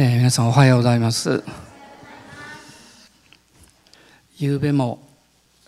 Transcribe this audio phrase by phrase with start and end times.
[0.00, 1.42] えー、皆さんおはようございます。
[4.36, 5.02] 夕べも、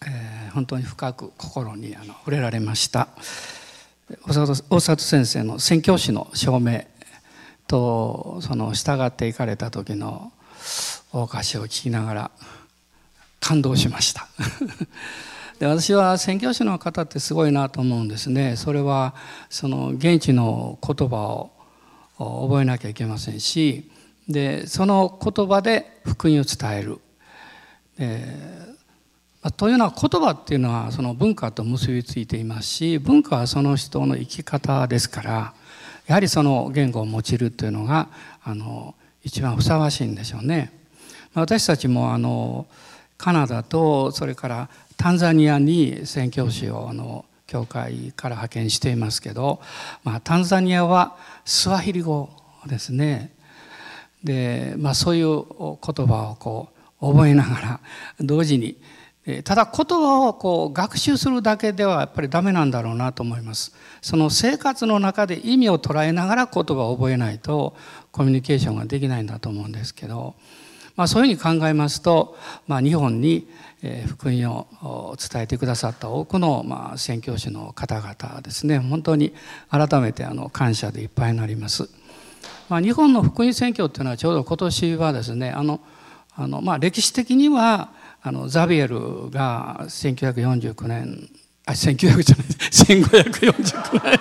[0.06, 3.08] えー、本当に深く心にあの触れられました。
[4.28, 6.84] 大里先生の宣教師の証明
[7.66, 10.30] とその従っていかれた時の
[11.12, 12.30] 大歌詞を聞きながら
[13.40, 14.28] 感動しました。
[15.58, 18.54] で私は宣教師の方ってすごいなと思うんですね。
[18.54, 19.12] それは
[19.48, 21.50] その現地の言葉を
[22.48, 23.90] 覚えなきゃいけませんし
[24.30, 26.98] でその言葉で福音を伝える。
[27.98, 35.54] えー、というのは言葉っていうのはその文化と結びついていますし文化はその人の生き方ですから
[36.06, 38.08] やはりその言語を用いるというのが
[38.42, 40.72] あの一番ふさわしいんでしょうね。
[41.34, 42.66] 私たちもあの
[43.18, 49.60] カナダとそれからタンザニアに宣教師をあの教会から派遣していますけど、
[50.04, 52.30] まあ、タンザニアはスワヒリ語
[52.66, 53.32] ですね
[54.24, 56.68] で、まあ、そういう言葉をこ
[57.00, 57.80] う覚えながら
[58.20, 58.76] 同時に
[59.44, 67.76] ただ言葉をこう学習するだけではやっぱりダメなんだろうなと思いますその生活の中で意味を捉えながら言葉を覚えないと
[68.12, 70.34] コミュニケーションができないんだと思うんですけど、
[70.96, 73.46] まあ、そういうふうに考えますと、まあ、日本に
[74.06, 79.34] 福音を伝えてくださった多くのまあ宣教師の方々ですね本当に
[79.70, 81.88] 改めてあの感謝でいっぱいになります。
[82.70, 85.80] まあ、日本の福音宣教っていうのはちょうど今年はですねあの
[86.36, 87.90] あの、まあ、歴史的には
[88.22, 91.28] あのザビエルが1949年
[91.66, 94.18] あ1900じゃない1549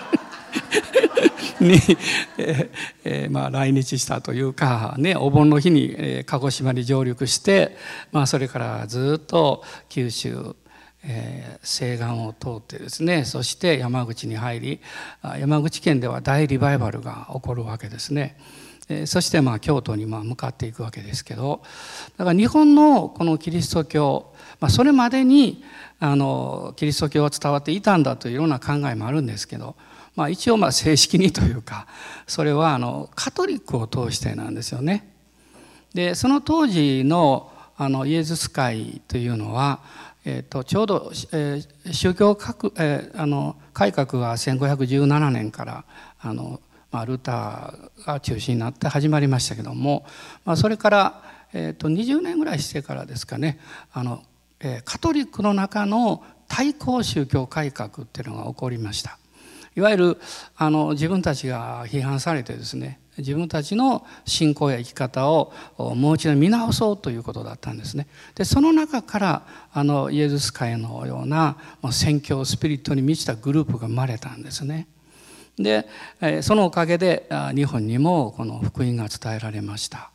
[1.60, 1.98] 年に、
[2.40, 2.72] え
[3.04, 7.76] えー、まあ、来日したというか、ね、お盆の日に、え、鹿児島に上陸して、
[8.14, 10.56] まあ、それからずっと九州
[11.04, 14.82] えー、西岸を通ってですねそして山口に入り
[15.40, 18.38] 山口県では大リバイバルが起こるわけですね。
[18.90, 21.62] えー、そしてまあ京都にまあ向かっていくわけですけど
[22.18, 25.64] だから日本のこのキリスト教、まあ、それまでに
[26.00, 29.76] あのキリスト教は伝わっていたんだというような考えもあるんですけど、
[30.16, 31.86] まあ、一応まあ正式にというか
[32.26, 35.08] それはあのカトリックを通してなんですよね。
[35.94, 37.52] でその当時の
[37.82, 39.80] あのイエズス会というのは
[40.32, 45.86] えーと、ちょうど、えー、宗教革、えー、あの改革が1517年から
[46.20, 50.06] あの、まあ、ルターが中心になって始まりましたけども、
[50.46, 53.60] まあ、それから、えーと、20年ぐらいしてからですかね
[53.92, 54.22] あの、
[54.60, 59.18] えー、カトリックの中の対抗宗教改革っていうのが起こりました。
[59.76, 60.18] いわゆる
[60.58, 68.08] あの自分たちが批判されてですね自分たちの信仰や生き方をもう一度見直そうということだったんですね。
[68.36, 69.42] でその中から
[69.72, 71.58] あのイエズス会のような
[71.92, 74.88] 宣教スピリットに満ちたグループが生まれたんですね。
[75.58, 75.86] で
[76.42, 80.12] そのおかげで日本にもこの福音が伝えられました。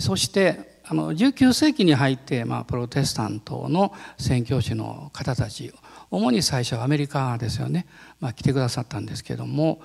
[0.00, 5.72] そしてあの19世紀に入って、まあ、プロテスタントの宣教師の方たち
[6.10, 7.86] 主に最初はアメリカですよね、
[8.20, 9.80] まあ、来てくださったんですけども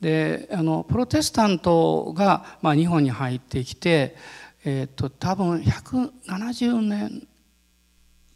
[0.00, 4.16] であのプロテスタントが、まあ、日本に入ってきて、
[4.64, 7.26] えーと、多分170年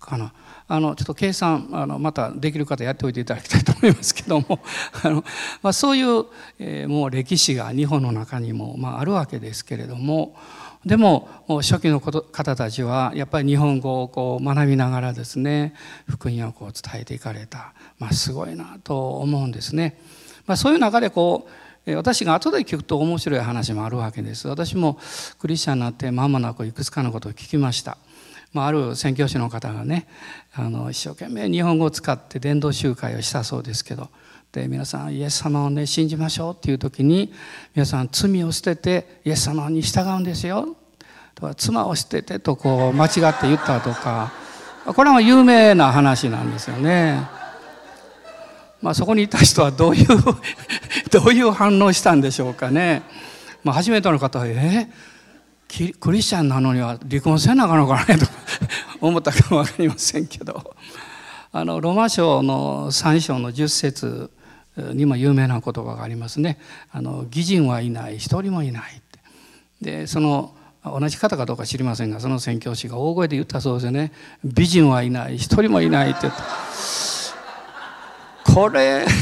[0.01, 0.33] かな
[0.67, 4.59] あのちょっと計算あのまたできる方やっておいていただきたいと思いますけども
[5.05, 5.25] あの、
[5.63, 6.25] まあ、そういう、
[6.59, 10.35] えー、もう歴史が日本の中にも、まあ、あるわけですけれども
[10.85, 15.75] でも初期の方たちはやっぱり日本語をこう学びながらですね
[16.09, 19.97] 福音をこう伝えていかれた、まあ、すごいなと思うんですね。
[20.47, 21.49] まあ、そういう中でこ
[21.87, 24.47] う私が後で聞くと面白い話もあるわけです。
[24.47, 24.99] 私も
[25.41, 27.99] クリスチャンになって間もなくいくつかのことを聞きました。
[28.53, 30.07] まあ、ある宣教師の方がね
[30.55, 34.11] あの一生懸命日本語を使って伝道集会をしたそうですけど
[34.53, 37.33] で皆さんイエス様をね信じましょうっていう時に
[37.75, 40.77] 皆さん罪を捨ててイエス様に従うんですよ
[41.35, 44.33] とか妻を捨ててとこう間違って言ったとか
[44.85, 47.42] これは有名な話なんですよね。
[48.83, 50.07] まあ、そこにいた人はどういう
[51.11, 53.03] どういう反応したんでしょうかね。
[53.63, 54.89] まあ、初めての方は「え？
[55.69, 58.27] ー、クリスチャンなのには離婚せなあかんのかね」と
[59.01, 60.75] 思ったかも分かりませんけど
[61.53, 64.31] あのローマ書の3章の10節
[64.77, 66.59] にも有名な言葉がありますね。
[66.91, 69.01] あの義人はいない一人もいない
[69.81, 70.55] でその
[70.85, 74.11] 同じ方かどうか知りませんがその宣教師が大声で言ったそうですね
[74.43, 77.22] 「美人はいない一人もいない」って言った。
[78.45, 79.07] これ。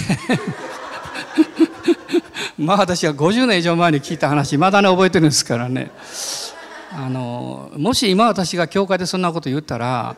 [2.58, 5.90] まあ私は50年以上前に聞いた話まだね覚えてるんですからね。
[6.92, 10.16] あのもし今私が教会でそんなこと言ったら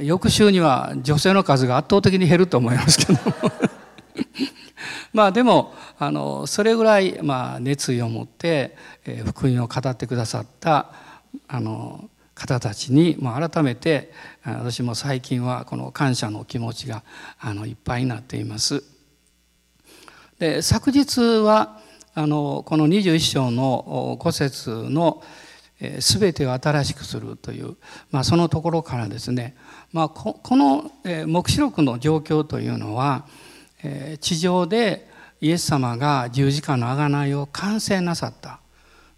[0.00, 3.18] 翌週には女性の数が圧倒的に減ると思いますけど
[5.14, 10.90] まあでもあのそれぐらいまあ熱意を持って、えー、福音を語ってくださった
[11.46, 14.12] あの方たちにもう改めて
[14.44, 17.02] 私も最近はこの感謝の気持ちが
[17.38, 18.82] あのいっぱいになっています。
[20.38, 21.78] で昨日は
[22.14, 25.22] あのこの21章の5節の
[26.00, 27.76] 「すべてを新しくする」という、
[28.10, 29.54] まあ、そのところからですね、
[29.92, 30.90] まあ、この
[31.26, 33.26] 黙示録の状況というのは
[34.20, 35.08] 地上で
[35.40, 38.60] イエス様が十字架の贖いを完成なさった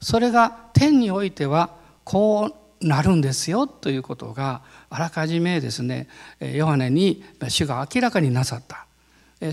[0.01, 1.71] それが天においては
[2.05, 6.09] こうなるんですよということがあらかじめですね
[6.41, 8.87] ヨハネに主が明らかになさった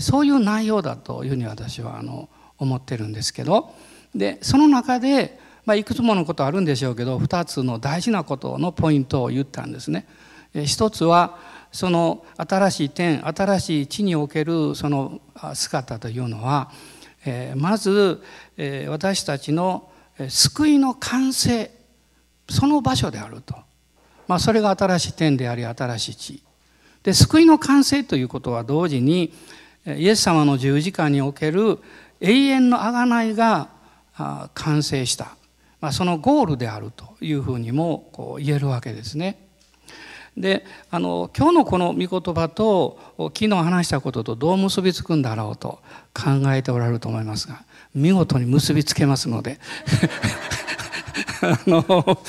[0.00, 2.28] そういう内容だというふうに私はあの
[2.58, 3.74] 思ってるんですけど
[4.14, 10.06] でその中で、まあ、いくつものことあるんでしょうけど2つの大事なことのポイントを言ったんですね。
[10.52, 11.38] 一つは
[11.70, 15.20] その新しい天新しい地におけるその
[15.54, 16.72] 姿というのは
[17.54, 18.20] まず
[18.88, 19.88] 私たちの
[20.28, 21.70] 救いの完成
[22.50, 23.54] その場所であると、
[24.28, 26.42] まあ、それが新しい天であり新しい地。
[27.02, 29.32] で救いの完成ということは同時に
[29.86, 31.78] イエス様の十字架における
[32.20, 33.70] 永遠の贖いが
[34.52, 35.36] 完成した、
[35.80, 39.46] まあ、そのゴールであるというふうにもこう言えるわけですね。
[40.36, 42.98] であの今日のこの御言葉と
[43.34, 45.80] 昨日話したこととどう結びつくんだろうと
[46.14, 47.64] 考えておられると思いますが
[47.94, 49.58] 見事に結びつけますので。
[51.42, 52.22] あの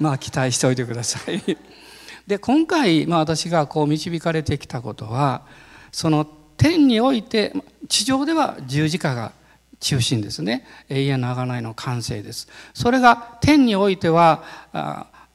[0.00, 1.42] まあ期待しておいてください。
[2.26, 5.42] で今回、まあ、私がこう導かれてきたことは
[5.92, 6.26] その
[6.56, 7.52] 天において
[7.88, 9.32] 地上では十字架が
[9.78, 14.42] 中心ですね永遠の贖いの完成ですそれが天においては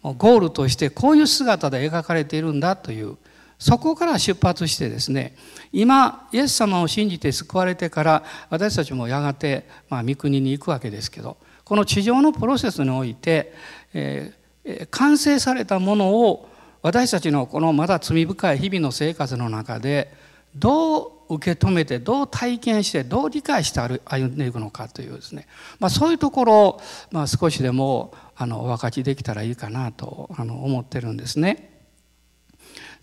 [0.03, 3.17] ゴールとしてこういう姿で描かれているんだという
[3.59, 5.35] そこから出発してですね
[5.71, 11.37] 今イエス様を信じて救われてから私たちもやがて、まあ、御国に行くわけですけど
[11.71, 13.53] この地上のプロセスにおいて、
[13.93, 16.49] えー、完成されたものを
[16.81, 20.11] 私たちのこのまだ罪深い日々の生活の中で
[20.53, 25.47] どう受け止めてどう体験してどう理解して歩んでいくのかというですね、
[25.79, 31.69] まあ、そういうところを、まあ、少しでもあのお分かちできたらいいかなとあの思ってるんですね。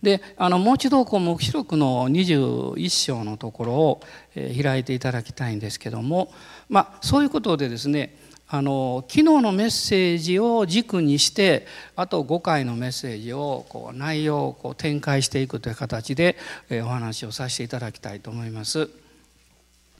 [0.03, 4.00] であのもう一度こう黙示録の21章のところを、
[4.35, 6.31] えー、開いていただきたいんですけども、
[6.69, 16.37] まあ、そういうことでですねあの昨日のメッセージを軸にしてあと5回のメッセージをこう内容をこう展開していくという形で
[16.71, 18.89] お話をさせていただきたいと思います。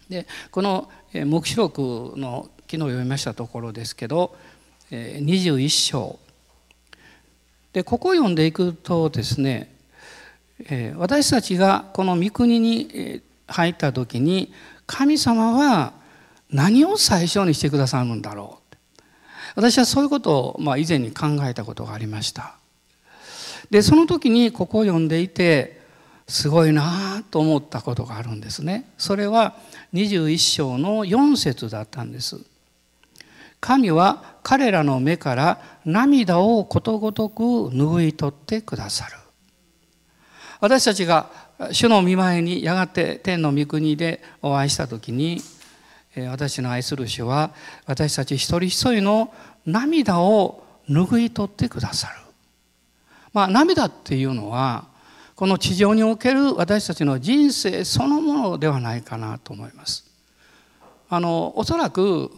[0.09, 4.35] でこの黙示録の昨日読みましたところですけど
[4.91, 6.19] 21章
[7.75, 9.71] でここを読んでいくとですね
[10.97, 14.53] 私たちがこの御国に入った時に
[14.87, 15.93] 神様は
[16.50, 18.69] 何を最初にしてくださるんだろう
[19.55, 22.55] 私はそういうことを、まあ、以前に考えたことがありました。
[23.71, 25.81] でその時にここを読んでいて
[26.29, 28.89] すごいなと思ったことがあるんですね。
[28.99, 29.56] それは
[29.95, 32.39] 21章の4節だったんです。
[33.61, 39.17] 神は彼らの目から涙をことごとく拭い取ってくださる。
[40.61, 41.31] 私たちが
[41.73, 45.41] 主の御前にやがて天の御国でお会いした時に
[46.31, 47.52] 私の愛する主は
[47.87, 49.32] 私たち一人一人の
[49.66, 52.15] 涙を拭い取ってくださる。
[53.32, 54.86] まあ、涙っていうのは
[55.36, 60.05] この地上における私たちの人生そのものではないかなと思います。
[61.08, 62.31] あのおそらく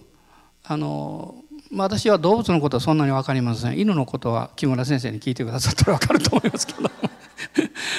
[0.64, 1.36] あの
[1.72, 6.90] 私は動物のことはそんなに分かりません犬のことは木村先生に聞いてくださったら分かると思いますけど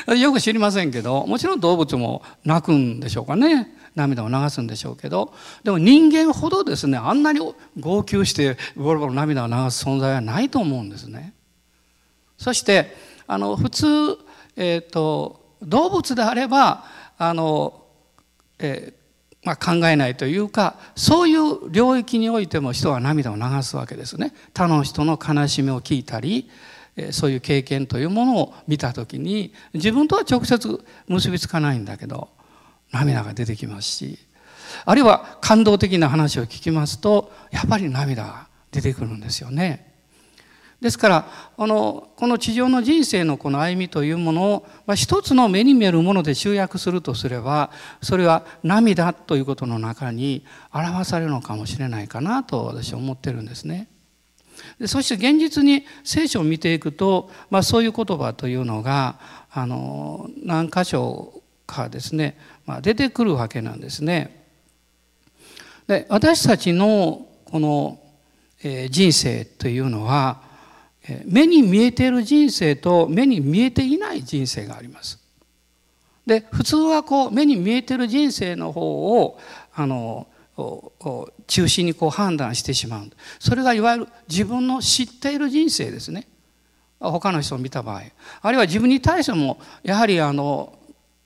[0.08, 7.40] よく知りませんけどもちろん動物も泣くんでしょうかね涙を流すんでしょうけどでも人間ほどですねあんなに
[7.80, 11.34] 号泣してボロボロ涙を流す存在はないと思うんですね。
[12.38, 12.96] そして
[13.28, 13.86] あの普通、
[14.56, 16.86] えーと、動物であれば
[17.18, 17.86] あの、
[18.60, 19.02] えー
[19.44, 24.34] まあ、考えないというかそういう領域においても人は涙を流すわけですね。
[24.54, 26.50] 他の人の悲しみを聞いたり
[27.12, 32.30] そういう経験というものを見た時に自分とは直接結びつかないんだけど
[32.92, 34.20] 涙が出てきますし
[34.86, 39.92] あるいは感動的な話を聞きますとやっぱり涙が出てくるんですよね。
[40.82, 47.70] ですからあのこの地上の人生のこの歩みというものを、まあ、一つの目に見えるもので集約するとすれば
[48.02, 50.44] それは涙ということの中に
[50.74, 53.91] 表されるのかもしれないかなと私は思ってるんですね。
[54.80, 59.20] でそして現実に聖書を見ていくと、まあ、そういう言葉というのが
[59.52, 64.46] あの何箇所かですね、まあ、出てくるわけなんですね。
[65.88, 68.00] で私たちのこの
[68.64, 70.42] え人生というのは
[71.26, 75.20] 目に見えている人生と目に見えていない人生があります。
[76.26, 79.40] で普通はこう目に見えてる人生の方を
[79.74, 80.28] あの
[81.48, 83.10] 中心にこう判断してしまう。
[83.40, 86.28] それがいわゆる自分の知っている人生ですね。
[87.00, 88.02] 他の人を見た場合。
[88.42, 90.78] あるいは自分に対してもやはりあの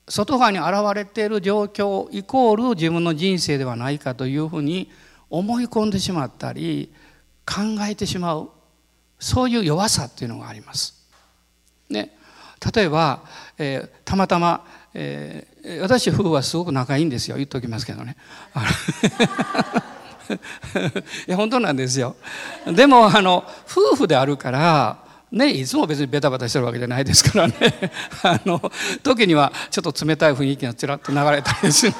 [0.08, 4.90] 外側に現れている状況イコール自分の人生ではないかというふうに
[5.28, 6.92] 思い込んでしまったり
[7.44, 8.50] 考えてしまう。
[9.18, 10.94] そういう弱さっていうのがあります。
[11.88, 12.16] ね、
[12.74, 13.22] 例えば、
[13.58, 14.64] えー、たまたま、
[14.98, 18.16] えー、私夫婦はすごく仲いいんですよ言っときますけどね。
[21.28, 22.16] いや本当なんですよ。
[22.66, 27.54] でもあの夫婦であるからね、いつも別にベタベタしてるわけじゃないですからね
[28.22, 28.72] あの
[29.02, 31.92] 時にはちょっと冷たい雰囲気がちらっと流れたりですね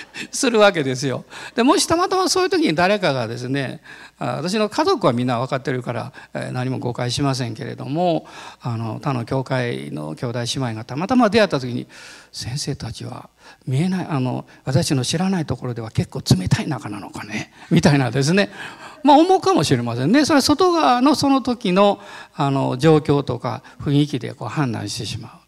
[0.30, 1.24] するわけですよ。
[1.54, 3.80] でもしたまたまそういう時に誰かがですね
[4.18, 6.12] 私の家族はみんな分かってるから
[6.52, 8.26] 何も誤解しませんけれども
[8.60, 11.86] あの他の教会の兄弟姉妹がたまたま出会った時に
[12.30, 13.30] 先生たちは
[13.66, 18.50] 見えないあの私の知らないところでは結構冷たい仲なのかねみたいなですね
[19.02, 22.00] まあ思うかもしれませんねそれは外側のその時の
[22.34, 25.41] あの状況とか雰囲気でこう判断してしまう。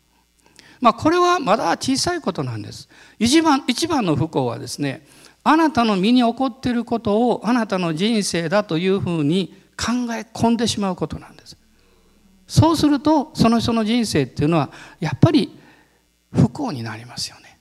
[0.85, 2.91] まあ、これはまだ小さいことなんです。
[3.19, 5.07] 一番一番の不幸はですね
[5.43, 11.57] あなたの身に起こっていることをあなたの人生だというふうに考え込んでしまうことなんです。
[12.47, 15.59] そうするとその人の人生っていうのはやっぱり
[16.31, 17.59] 不幸になりますよね。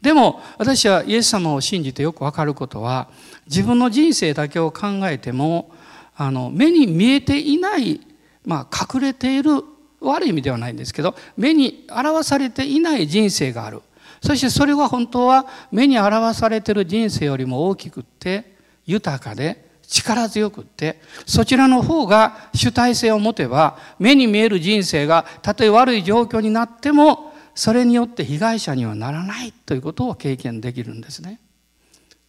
[0.00, 3.08] でも私はイエス様を信じてよく分かることは
[3.46, 5.70] 自分の人生だけを考えても
[6.16, 8.00] あの目に見えていない、
[8.44, 9.62] まあ、隠れている
[10.02, 13.82] 悪い意味ではないんですけど目に表されていない人生がある
[14.22, 18.56] そしてそれは本当は目に表されてる人生よりも大きくって
[18.86, 31.38] 豊かで力強くってそちらの方が主体性を持てば目に見える人生がたとえ悪い状況になってもそれによって被害者にはならないということを経験できるんですね。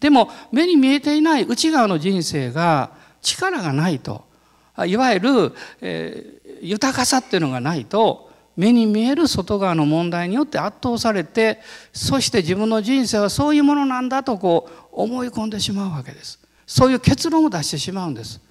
[0.02, 4.26] でも目に見えていない内側の人生が力がないと
[4.86, 11.60] いわゆる、えー、豊かさっていうのがないと目に見える外側の問題によって圧倒されて
[11.92, 16.40] そして自分の人生はそういうものなんだとこう思い込んでしまうわけです。
[16.66, 18.42] そういう結論を出してしまうんです。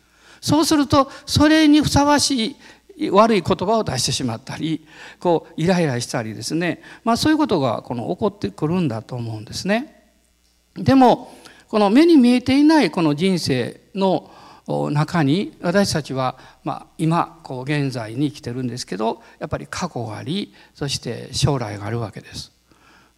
[0.41, 2.57] そうするとそれにふさわし
[2.97, 4.87] い悪い言葉を出してしまったり
[5.19, 10.03] こうイライラしたりですね、まあ、そういうことがこの起こってくるんだと思うんですね。
[10.75, 11.33] でも
[11.69, 14.31] この目に見えていないこの人生の
[14.67, 22.53] 中に私たちは、まあ、今こう現在に生きてるんですけどやっぱり過去がありそして将来があるわけです。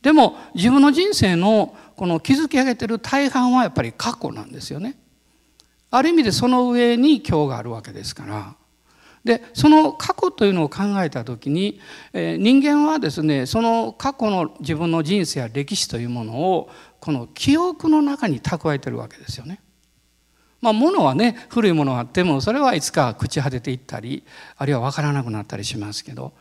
[0.00, 4.96] でも自分の人生のこの築き上げてる大半はやっぱり過去なんですよね。
[5.90, 8.54] ある意味でその上に今日があるわけですから。
[9.24, 11.80] でその過去というのを考えた時に、
[12.12, 16.70] え、人間はですねその過去の自分の人生や歴史というものを
[17.00, 19.60] この記憶の中に蓄えてるわけですよね。
[20.64, 24.24] まあ、物はね古いものがあってもそれはいつか朽ち果てていったり
[24.56, 26.32] あるいは分からなくなったりしますけど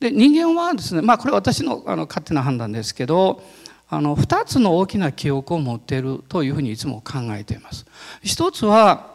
[0.00, 3.42] で人間はですねまあこれは私のあの勝手な判断ですけど
[3.90, 7.84] あの2つの大きな記憶を持っているというふうにいつも考えています。
[8.22, 9.14] 一つは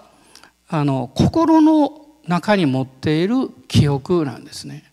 [0.67, 4.92] あの心の中に持っている記憶なんですね。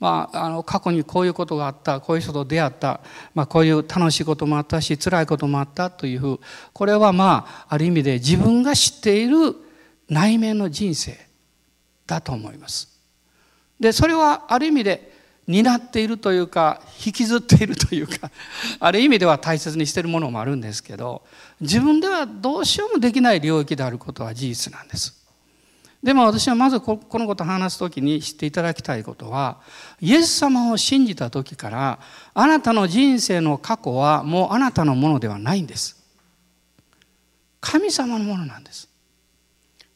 [0.00, 3.00] まあ、あの過去にこういうことがあったこういう人と出会った、
[3.34, 6.38] まあ、こういう楽しいこともあったし辛いこともあったという
[6.72, 9.54] これはまあある意味で自分が知っている
[10.08, 11.18] 内面の人生
[12.06, 12.88] だと思います。
[13.78, 15.12] でそれはある意味で
[15.46, 18.30] 担っているというか引きずっているというか
[18.80, 21.22] ある意味では大切にしているものもあるんですけど
[21.60, 25.19] 自分ではどうしようもできない領域であることは事実なんです。
[26.02, 29.60] でも私はまずこのことを話す時に知っていただきたいことは
[30.00, 31.98] イエス様を信じた時から
[32.32, 36.00] あなたの人生の過去はもうあなたのものではないんです。
[37.60, 38.88] 神様のものなんです。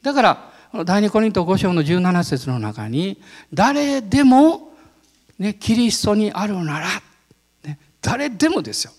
[0.03, 0.51] だから
[0.85, 3.21] 第二コリント5章の17節の中に
[3.51, 4.73] 誰でも、
[5.39, 6.87] ね、キリストにあるなら、
[7.63, 8.91] ね、誰でもですよ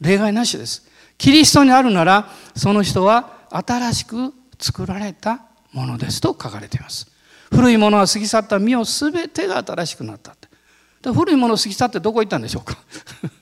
[0.00, 7.06] 例外なしですキリストにあるならその人は新しく作られたものですと書かれています。
[7.50, 11.10] 古いものは過ぎ去った身を全てが新しくなったって。
[11.10, 12.78] 古いもの過ぎ去ってどこ行ったんでしょうか。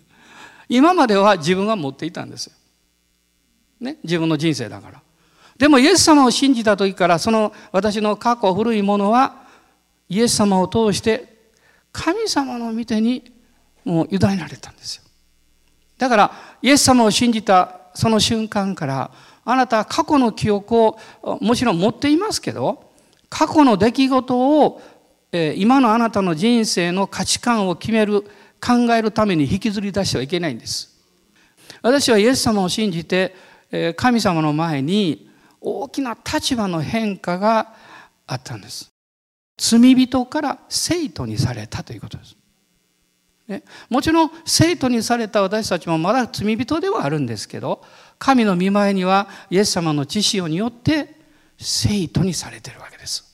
[0.68, 2.52] 今までは自分が持っていたんですよ、
[3.80, 5.02] ね、自分の人生だから。
[5.58, 9.42] でもイエス様を信じた時からその私の過去古いものは
[10.08, 11.50] イエス様を通して
[11.92, 13.30] 神様の御手に
[13.84, 15.02] もう委ねられたんですよ。
[15.98, 16.32] だから
[16.62, 19.10] イエス様を信じたその瞬間から
[19.44, 20.98] あなた過去の記憶を
[21.40, 22.90] もちろん持っていますけど
[23.28, 24.82] 過去の出来事を
[25.56, 28.22] 今のあなたの人生の価値観を決める
[28.60, 30.98] 考えるために引きずり出してはいけないんです。
[31.82, 33.34] 私はイエス様を信じて
[33.96, 35.30] 神様の前に
[35.60, 37.74] 大きな立場の変化が
[38.26, 38.90] あったんです。
[39.56, 42.36] 罪人から生徒にされたということです。
[43.50, 47.84] ね、もちろん生徒にされた私たちもまだ罪人ではあるんですけど
[48.16, 51.16] 神の御前にはイエス様の知識によって
[51.58, 53.24] 生徒にされてるわけです。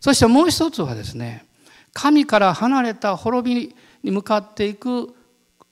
[0.00, 1.44] そしてもう一つはですね
[1.92, 5.14] 神から離れた滅びに向かっていく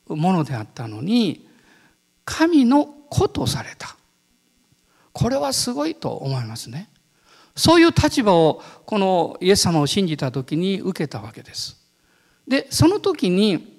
[0.09, 1.49] ものであったのに
[2.27, 3.97] 神の子とされた。
[5.13, 6.91] これはすごいと思いますね。
[7.57, 11.82] そういう立場をこのイエス様を信じた時に受けたわけです。
[12.47, 13.73] でその時に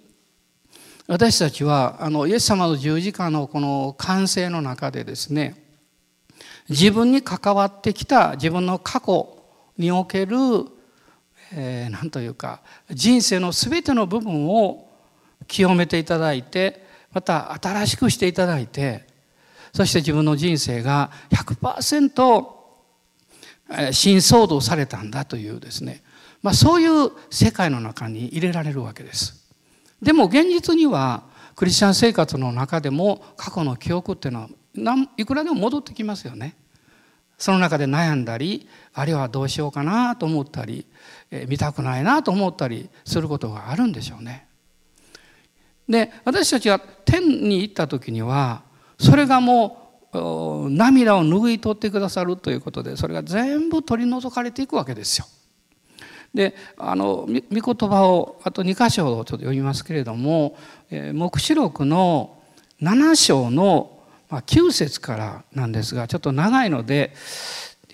[1.08, 5.62] 私たちはあのイエス様の十字架のこの完成の中でですね
[6.70, 9.38] 自分に関わってきた自分の過去
[9.78, 10.70] における何、
[11.56, 14.90] えー、というか人生の全ての部分を
[15.48, 19.06] 清めていただいてまた新しくしていただいて
[19.74, 22.46] そして自分の人生が100%
[23.92, 26.02] 新創造されたんだというですね
[26.44, 29.50] まあ、そういう世界の中に入れられるわけです。
[30.02, 31.24] でも現実には
[31.56, 36.56] クリスチャン生活の中でも過去の記憶っていうのはいくらでも戻ってきますよね。
[37.38, 40.86] その中で悩んだりあるいはどうしようかなと思ったり、
[41.32, 44.48] え見たくないなと思ったりすることがあるんでしょうね。
[45.88, 48.64] で私たちが天に行った時には
[49.00, 55.26] それがもう涙を拭い取ってくださるということでそれが全部取り除かれていくわけですよ。
[56.34, 60.58] であの御言葉をあと2箇所をちょっと読みますけれども
[60.90, 62.38] 「えー、黙示録」の
[62.82, 63.92] 7章の
[64.32, 67.14] 9節からなんですがちょっと長いので、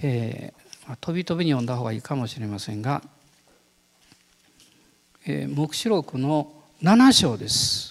[0.01, 3.03] えー、飛び飛びに読んだ方がいいかもしれませんが
[5.27, 7.89] 「えー、黙示録」の7章です。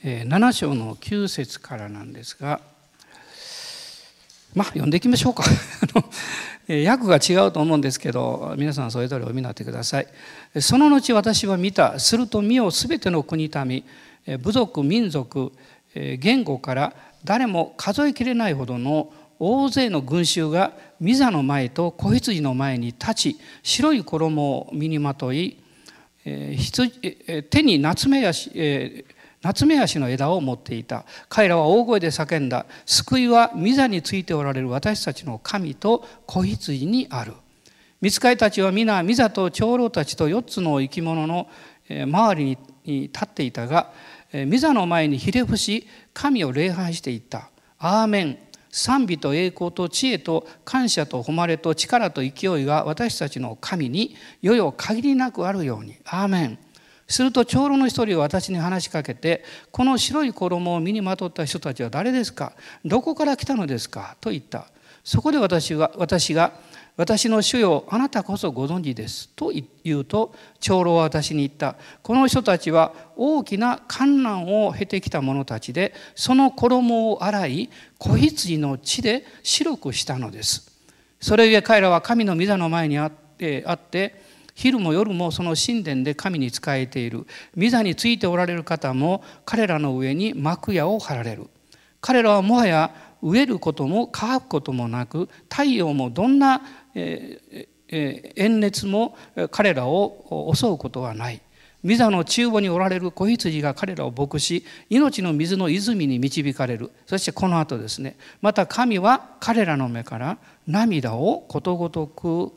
[0.00, 2.60] 7章の9節からなんですが
[4.54, 5.44] 「まあ読んでいきましょうか。
[6.68, 10.06] 訳が違うと思うんですけど皆さんそれぞれお読みになってください。
[10.60, 13.84] その後私は見たすると見よすべての国民
[14.42, 15.52] 部族民族
[15.94, 16.92] 言語から
[17.24, 25.58] 誰も数えきれないほどの大勢の群衆が御座の前と子羊の前に立ち白い衣を身にまとい
[26.24, 28.50] 手に夏目やし
[29.42, 31.04] 夏目足の枝を持っていた。
[31.28, 32.66] 彼らは大声で叫んだ。
[32.86, 37.34] 救いは御座についておられる私たちの神と子羊にある。
[38.00, 41.48] 見つかりたちは皆御座と長老たちと4つの生き物の
[41.88, 43.92] 周りに立っていたが
[44.32, 47.50] 御座の前にひれ伏し神を礼拝していった。
[47.78, 48.38] アーメン。
[48.70, 55.96] 賛美と栄光と知恵と感謝と誉れと力と勢いが私たちの神によよ限りなくあるように。
[56.04, 56.58] アーメン。
[57.08, 62.52] すると長老の一人は私に話しかけて「この白い衣を身にまとった人たちは誰ですか？
[62.84, 64.66] どこから来たのですか?」と言った。
[65.04, 66.52] そこで私は私が
[66.98, 69.52] 「私の主よあなたこそご存知です」と
[69.84, 80.70] 言うと長老は私に言った「この人たちは大きな観難を経てきた者たちでその衣を洗い子羊の血で白くしたのです」
[81.20, 84.27] それゆえ彼らは神の御座の前にあってあって
[84.58, 87.28] 昼も夜もその神殿で神に仕えている。
[87.56, 91.46] 御座についておられる方も彼らの上に幕屋を張られる。
[92.00, 92.92] 彼らはもはや
[93.22, 96.62] 飢えることも乾くこともなく太陽もどんな、
[96.96, 99.16] えーえー、炎熱も
[99.52, 101.40] 彼らを襲うことはない。
[101.84, 106.90] 御座の中央におられる子羊が彼らを牧し命の水の泉に導かれる。
[107.06, 108.16] そしてこの後ですね。
[108.42, 112.52] また神は彼らの目から涙をことごとく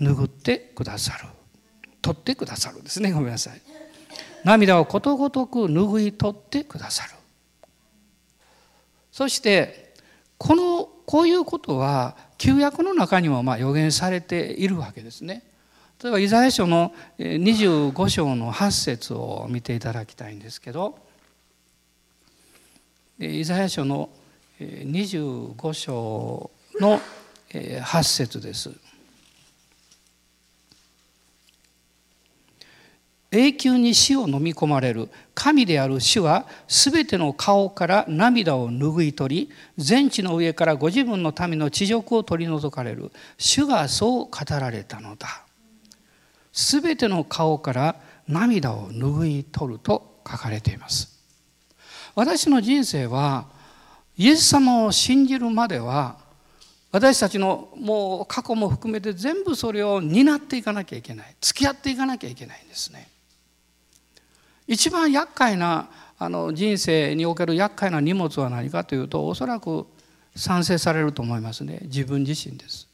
[0.00, 1.26] 拭ってくださる。
[2.02, 3.12] 取ってくださるですね。
[3.12, 3.60] ごめんなさい。
[4.44, 7.12] 涙をことごとく拭い取ってくださる。
[9.12, 9.94] そして
[10.38, 15.42] このこういうことは旧約の中にもまあ予言されているわけですね。
[16.02, 20.98] 例えばイザヤ書の25章の8節を見ていただきたいんですけど
[23.18, 24.08] イザヤ書の
[24.58, 27.00] 25章の
[27.50, 28.70] 8節です。
[33.32, 43.12] 永久に死を飲み込まれる神である主は全ての顔から涙を拭い取り全地の上からご自分の民の地辱を取り除かれる。
[43.38, 45.44] 主がそう語られたのだ。
[46.52, 51.16] 全ての顔から涙を拭い取ると書かれています。
[52.16, 53.46] 私の人生は
[54.16, 56.18] イエス様を信じるまでは
[56.90, 61.36] 私たちのもう過去も含めて全部それを担っていかなきゃいけない。
[61.40, 63.09] 付き合っていかなきゃいけないんですね。
[64.70, 69.84] 一番厄介なあの人生における厄介な荷物は何かというとおそらく
[70.36, 71.80] 賛成されると思いますね。
[71.82, 72.86] 自分自身です。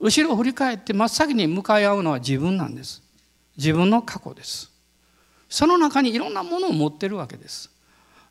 [0.00, 3.02] 後ろを振り返って真っ先に向かい合うのは自分なんです。
[3.58, 4.72] 自分の過去です。
[5.50, 7.70] その中にいろんなものを持ってるわけです。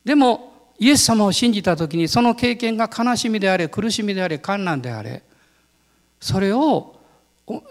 [0.04, 5.22] でもイエス様を信じた時にその経験が悲しみであれ苦しみであれ困難であれ
[6.20, 6.96] それを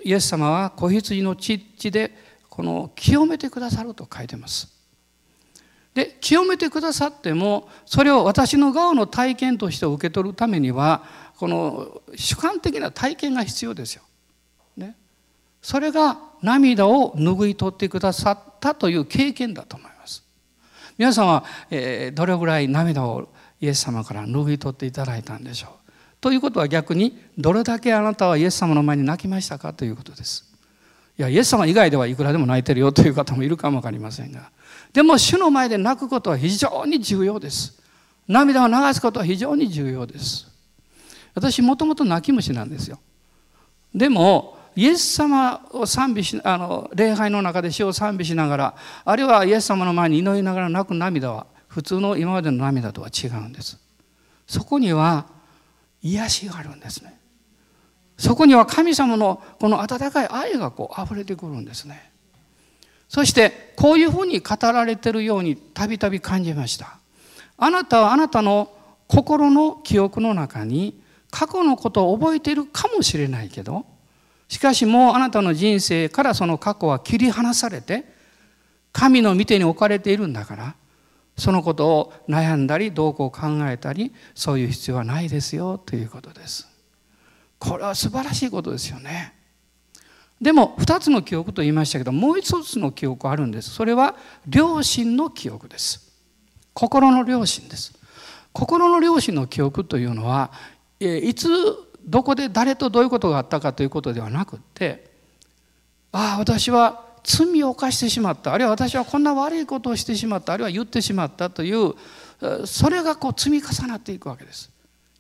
[0.06, 4.68] イエス様は子羊の血でこの清めてくださると書いてます
[5.94, 11.04] で清めてくださってもそれを私の側の体験として受け取るためには
[11.38, 14.04] この主観的な体験が必要ですよ。
[14.78, 14.96] ね、
[15.62, 20.24] それが涙を拭い取ってくださったという経験だと思います。
[20.98, 25.72] 皆さんは、えー、どれぐらい涙をイエス様から拭い取っていただいたんでしょう。
[26.22, 30.51] ということは逆にどれだけあなたはイエス様の前に泣きましたかということです。
[31.18, 34.52] いやイエス様以外ではいくらでも泣いてるよという方もいるかも分かりませんが
[34.94, 37.80] でも主の前で泣くことは非常に重要です。
[38.28, 40.52] 涙を流すことは非常に重要です。
[41.34, 43.00] 私もともと泣き虫なんですよ
[43.94, 53.78] でもイエス様を賛美しあの礼拝の中で主を賛美しながらあるいはイエス様の前に祈りながら泣く涙は普通の今までの涙とは違うんです
[54.48, 55.26] そこには
[56.02, 57.18] 癒しがあるんですね
[58.22, 62.12] そこには神様のこの温かい愛がこう溢れてくるんですね
[63.10, 67.00] そしてこういうふうに語られてるようにたびたび感じました
[67.58, 68.72] あなたはあなたの
[69.08, 73.88] 心の記憶の中に過去のことを覚えているかもしれないけど
[74.48, 78.06] しかしもうあなたの人生からその過去は切り離されて
[78.94, 80.76] 神の御手に置かれているんだから
[81.38, 86.71] そのことを悩んだりどうこう考えたりそういう必要はないですよということです。
[87.62, 89.36] これは素晴らしいことですよね。
[90.42, 93.70] でも2つの記憶と言いましたけどもう一つの記憶あるんです。
[93.70, 94.16] それは
[94.52, 96.12] 良心の記憶です。
[96.74, 97.94] 心の良心です。
[98.52, 100.52] 心の良心の記憶というのは
[101.00, 101.48] いつ
[102.04, 105.12] どこで誰とどういうことがあったかということではなくって
[106.12, 111.94] ああ私は罪を犯してしまったあるいは私はこんな悪いことをしてしまったあるいは言ってしまったという
[112.66, 114.72] それがこう積み重なっていくわけです。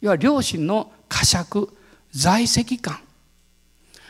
[0.01, 1.69] 要は良心の呵責
[2.11, 2.99] 在籍感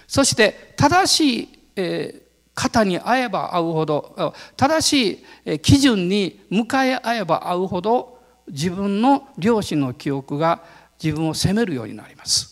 [0.08, 2.22] そして正しい、え、
[2.54, 10.62] 方に会えば会うほど正しい基準に向かい合えば会うほど自分の良心の記憶が
[11.02, 12.52] 自分を責めるようになります。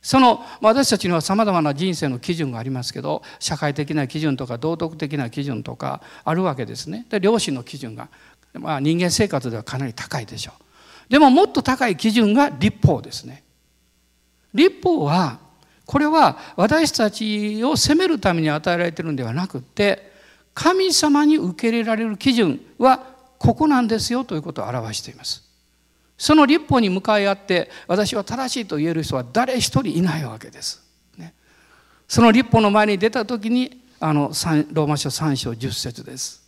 [0.00, 7.06] その私たちにはさまざまな人生の基準がありますけど社会的な基準とか道徳的な基準とかあるわけですね。
[7.10, 8.08] で良心の基準が、
[8.54, 10.52] まあ、人間生活ではかなり高いでしょ
[11.08, 11.10] う。
[11.10, 13.42] でももっと高い基準が立法ですね。
[14.56, 15.38] 立法は
[15.84, 20.10] これは私たちを責めるために与えられてるんではなくって
[20.52, 25.44] 神様に受け入れられる基準はここなんですよということを表しています。
[26.18, 30.82] その立法に向かい合って私は正しいと言える人は誰一人いないわけです。
[31.18, 31.34] ね、
[32.08, 34.28] その立法の前に出た時にあの
[34.72, 36.42] ローマ書3章10節です。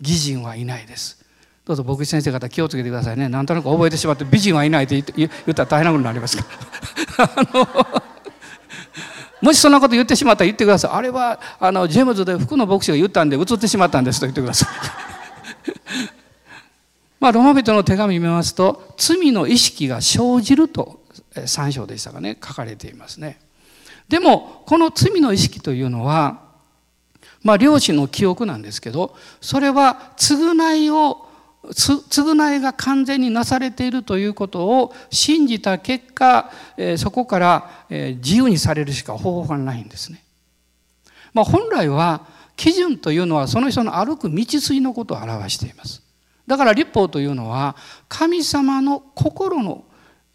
[0.00, 1.21] 義人はいないです。
[1.64, 3.28] どうぞ牧師先生方気をつけてくださいね。
[3.28, 6.44] なんとなく覚えてしまって美人はいないって言ったら大変なことになりますか
[7.18, 7.30] ら。
[9.40, 10.90] もしそんなこと言ってしまったら言ってください。
[10.92, 14.68] あれはあのジェームズで福の牧師が言ったんで映ってしまったんですと言ってください。
[17.20, 21.00] まあ、ロマ人の手紙見ますと罪の意識が生じると
[21.36, 23.38] 3章でしたかね書かれていますね。
[24.08, 26.40] でもこの罪の意識というのは
[27.44, 31.28] まあ両親の記憶なんですけどそれは償いを
[31.64, 36.50] 償いが完全になされているということを信じた結果
[36.96, 40.24] そこから自由にされるしか方法がないんですね。
[41.32, 46.02] まあ、本来は基準というのはその人の歩く道筋のことを表しています。
[46.46, 47.76] だから立法というのは
[48.08, 49.84] 神様の心の、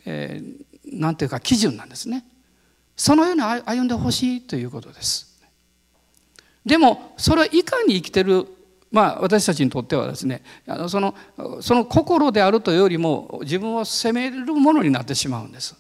[0.06, 2.26] えー、ていうか基準なんですね。
[2.96, 5.40] そのように歩んでほしいということです。
[6.66, 8.48] でもそれはいかに生きてる
[8.92, 10.44] まあ私たちにとってはですね
[10.88, 11.16] その
[11.62, 15.76] その心であるというよりも自分を責めるものになってしまうんです。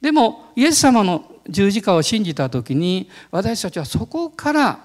[0.00, 4.80] でもイエス様の十字架を信じた時に私たちはそこから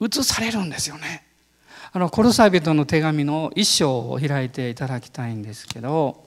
[0.00, 1.24] 移されるんですよね。
[1.92, 6.26] あのコロサイ人の手紙の一章を開いていただきたいんですけど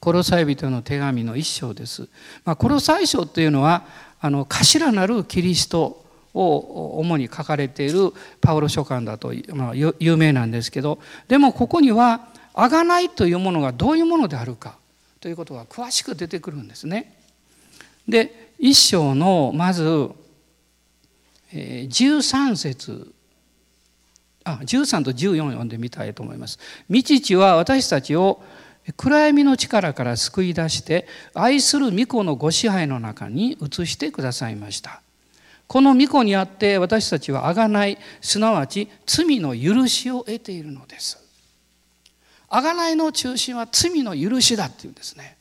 [0.00, 2.08] コロサイ人の手紙の一章です。
[2.44, 3.84] まあ、コロサイ書というのは
[4.20, 14.76] あの頭なるキリストを主に書かれているパウロ書簡だと、まあ、有名なんですけどでもここには贖いというものがどういうものであるか
[15.20, 17.16] ということが詳しく出てくるんですね。
[18.08, 20.10] で一章のまず
[21.52, 23.12] 13節
[24.44, 26.58] あ13と14読んでみたいと思います。
[26.88, 28.42] 道父は私たちを
[28.96, 35.02] 暗闇の力から救い出して愛する御子のご支配の中に移してくださいました。
[35.70, 41.16] この御子にあって私たちは贖いすなわち罪の許しを得ているのです。
[42.48, 45.36] 贖いの中心は罪の許しだっていうんですね。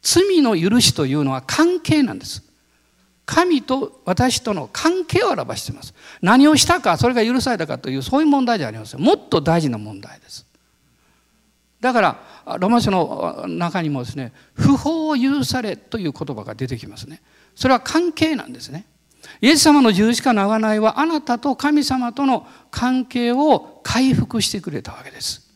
[0.00, 2.44] 罪の許しというのは関係なんです。
[3.26, 5.92] 神と私との関係を表しています。
[6.22, 9.00] 何をしたか、それが許されたかという、そういう問題じゃありません。
[9.00, 10.46] もっと大事な問題です。
[11.80, 17.20] だから、ロマン書の中にもですね、不法を許されという言葉が出てきますね。
[17.56, 18.86] それは関係なんですね。
[19.40, 25.48] イエス様の十字架の贖いはあなたと神様との関係を回復してくれたわけです。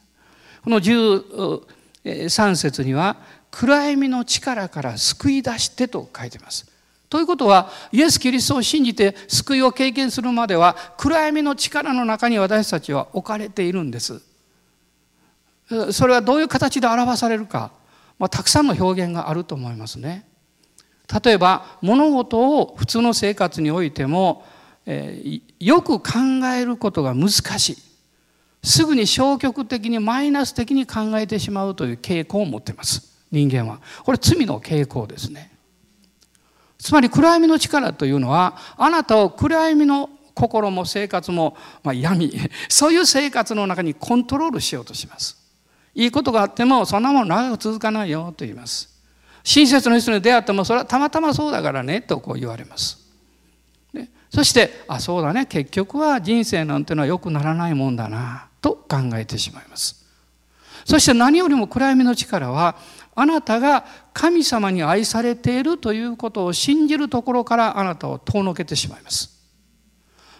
[0.62, 3.16] この13節には
[3.50, 6.70] 暗闇の力から救い出してと書いてます。
[7.10, 14.22] ということはイエス・キリストを信じて救いを経験するまでは暗闇の力の中に私たちは置かれているんです。
[15.90, 17.70] それはどういう形で表されるか、
[18.18, 20.24] まあ、たくさんの表現があると思いますね。
[21.24, 24.44] 例えば物事を普通の生活においても、
[24.86, 26.10] えー、よく考
[26.54, 27.76] えることが難しい。
[28.64, 33.12] すぐに消極的にマイナス的に考えてしまうという傾向を持っています。
[33.30, 33.80] 人間は。
[34.04, 35.50] これ罪の傾向ですね。
[36.78, 42.32] つまり暗闇の力というのはあなたを暗闇の心も生活も、まあ、闇
[42.68, 45.36] そういう生活の中にコントロールしようとします。
[45.94, 48.91] いいことがあってもそんなもの長く続かないよと言います。
[49.44, 52.98] 親切の人に出会ってもそれはたまたまそうだからねとこう言われます。
[53.92, 60.02] ね、そしてあそうだね結局は人生なんてのは良くならないもんだなと考えてしまいます。
[60.84, 62.76] そして何よりも暗闇の力は
[63.14, 69.31] あなたが神様に愛されているということを信じるところからあなたを遠のけてしまいます。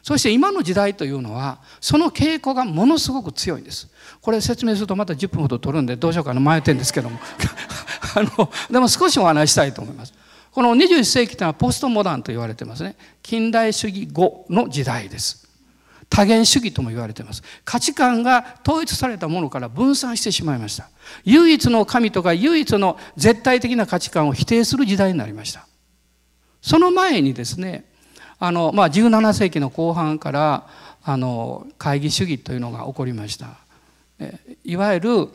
[0.03, 3.89] そして今の時代というのはその傾向がものすごく強いんです。
[4.21, 7.21] これ説明するとまた10分ほど取るんでどうしようかな迷ってるんですけども
[8.15, 10.13] あのでも少しお話したいと思います。
[10.51, 12.97] この21世紀というのはポストモダンと言われてますね。
[13.23, 15.49] 近代主義後の時代です。
[16.11, 17.43] 多元主義とも言われています。
[17.65, 20.91] 価値観が統一されたものから分散してしまいました。
[21.25, 25.67] 唯一の神とか唯一の絶対的な価値観を否定する時代になりました。
[26.61, 27.87] その前にですね、
[28.45, 30.67] あのまあ、17世紀の後半から
[31.05, 33.51] あの会議主義というのが起こりました。
[34.65, 35.29] いわゆる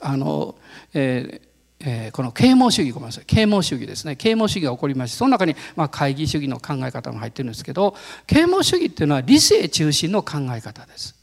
[0.00, 0.56] あの、
[0.92, 1.40] え
[1.78, 3.24] えー、この啓蒙主義ごめんなさい。
[3.26, 4.16] 啓蒙主義ですね。
[4.16, 7.94] 啓蒙主義が起こりましてその中に、まあ、会議主義の考え方も入ってるんですけど
[8.26, 11.14] 啓蒙主義っていうのは理性中心の考え方です。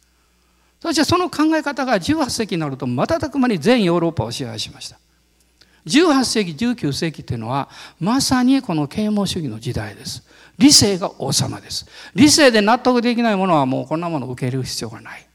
[0.82, 4.98] そしてその考え方が18世紀になると瞬く間に全ヨーロッパを支配しました。
[5.86, 7.68] 18世紀19世紀っていうのは
[8.00, 10.24] まさにこの啓蒙主義の時代です。
[10.58, 11.86] 理性が王様です。
[12.16, 15.28] 理性で納得できないものはもうこんなものを受け入れる必要がない。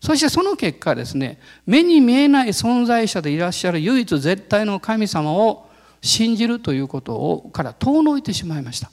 [0.00, 5.68] そしてその結果ですね目に見えない存在者でいらっしゃる唯一絶対の神様を
[6.00, 8.90] 信じるということをから遠のいてしまいました。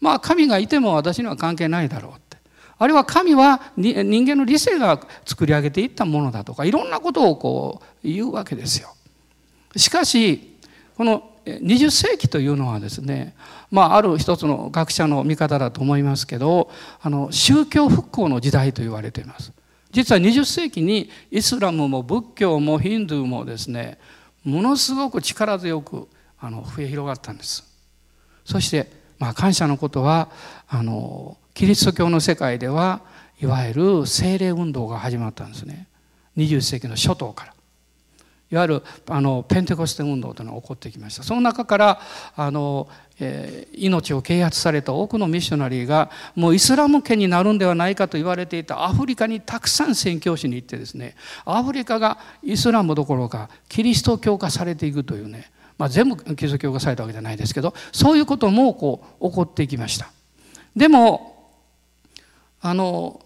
[0.00, 2.38] まあ神がいても私には関係ないだろうって。
[2.76, 8.92] あるいは神は人間の理性が作り上げていったものだとかいろんなことをこう言うわけですよ。
[9.76, 10.58] しかし
[10.96, 13.34] この20世紀というのはですね、
[13.72, 19.52] まあ、ある一つの学者の見方だと思いますけどあの宗教復興の時代と言われています。
[19.90, 23.98] 実は20世紀にイスラムも仏教もヒンドゥーもですね
[24.44, 26.08] ものすごく力強く
[26.38, 27.64] あの増え広がったんです。
[28.44, 30.28] そしてまあ感謝のことは
[30.68, 33.00] あのキリスト教の世界では
[33.40, 35.88] いわゆる精霊運動が始まったんですね。
[36.36, 37.51] 20世紀の初頭から。
[38.52, 41.22] いわゆるあのペンテコステ運動というのが起こってきました。
[41.22, 42.00] その中から
[42.36, 42.86] あの、
[43.18, 60.10] えー、命を啓発された多くのミッショナリーがもうイスラム圏になるんではないかと言われていたアフリカにたくさん宣教師に行ってですねアフリカがイスラムどころかキリスト教化されていくというね、まあ、全部キリスト教化されたわけじゃないですけどそういうこともこう起こっていきました。
[60.76, 61.50] でも
[62.60, 63.20] あの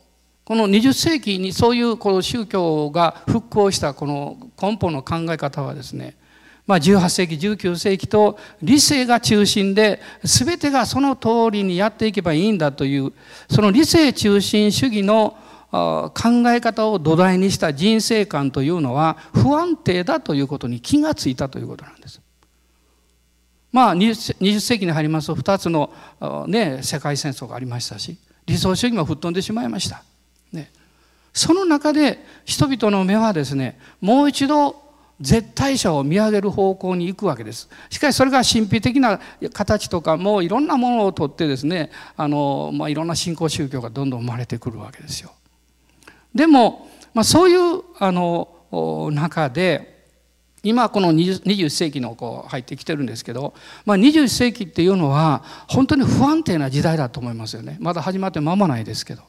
[0.46, 6.16] この20世紀にそういうこの宗教が復興したこの根本の考え方はですね、
[6.68, 13.12] まあ、18世紀19世紀と理性が中心で全てがその通りにやっていけばいいんだという
[13.50, 15.36] その理性中心主義の
[15.72, 16.12] 考
[16.46, 22.20] え方を土台にした人生観というのは不安定だということに気がついたということなんです。
[23.72, 25.92] まあ20世紀に入りますと2つの、
[26.46, 30.04] ね、世界戦争がありましたし理想主義も吹っ飛んでしまいました。
[31.36, 34.74] その中で人々の目はですねもう一度
[35.20, 37.68] 絶対者を見上げる方向に行くわけです。
[37.90, 39.20] しかしそれが神秘的な
[39.52, 45.30] 形とかもういろんなものをとってですねあの、まあ、いろんな信仰宗教がどんどん生まれてくるわけですよ。
[46.34, 50.06] でも、まあ、そういうあの中で
[50.62, 53.52] 今この21世紀のこう入ってきてるんですけど、
[53.84, 59.22] まあ、21世紀っていうのは本当に不安定な時代だと思いますよねまだ始まって間もないですけど、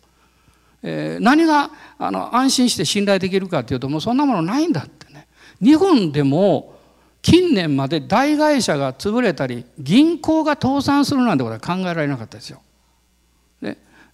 [0.83, 5.27] えー、何があの安心して信頼できるかっていうともうそんなものないんだってね。
[5.61, 6.75] 日本でも
[7.21, 12.61] 近年まで大会社が潰れたり銀行が倒産するなんてことは考えられなかったですよ。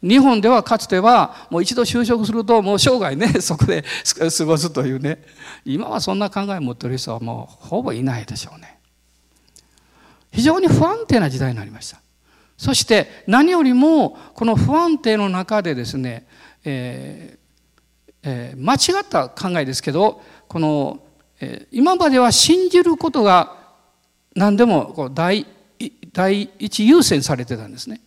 [0.03, 3.85] 日本ではかつてはもう一度就職するともう生涯ね そこで
[4.37, 5.23] 過ごすというね。
[5.63, 8.79] 今はそんな考えを持ってる人はもうほぼいないでしょうね。
[10.31, 12.01] 非常に不安定な時代になりました。
[12.57, 16.27] そして何よりもこの不安定の中でですね、
[16.63, 17.43] えー
[18.23, 21.03] えー、間違った考えですけどこの、
[21.39, 23.57] えー、今までは信じることが
[24.35, 25.45] 何でもこう第
[26.13, 27.99] 第一優先されてたんですね。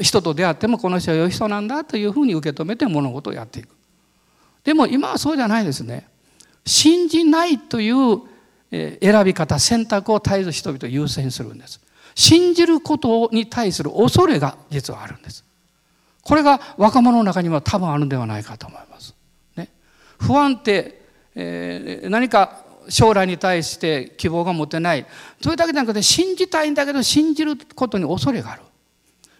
[0.00, 3.68] 人と出会ってもこの人は良い人なんだというふうに受け止めて物事をやっていく。
[4.64, 6.08] でも今はそうじゃないですね。
[6.64, 8.20] 信じないという
[8.70, 11.80] 選び方選択を絶えず人々優先するんです。
[12.14, 15.44] 信じることに対する恐れが実はあるんです。
[16.22, 19.14] これが若者の中には多分あるんではないかと思います、
[19.56, 19.68] ね、
[20.18, 21.02] 不安定、
[21.34, 25.06] えー、何か将来に対して希望が持てない。
[25.40, 28.62] それだけじゃなくて信じたいんだけど信じることに恐れがある。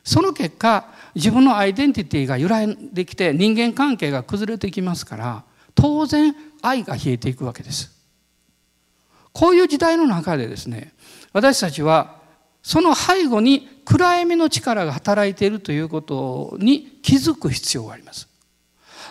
[0.05, 7.91] その結果自分のアイデンティティが揺らいできて人間関係が崩れていきますから当然愛が冷えていくわけです。
[9.33, 10.93] こういう時代の中でですね
[11.33, 12.22] 私たちは
[12.63, 18.29] その背後に暗闇の力が働いているということに気づく必要があります。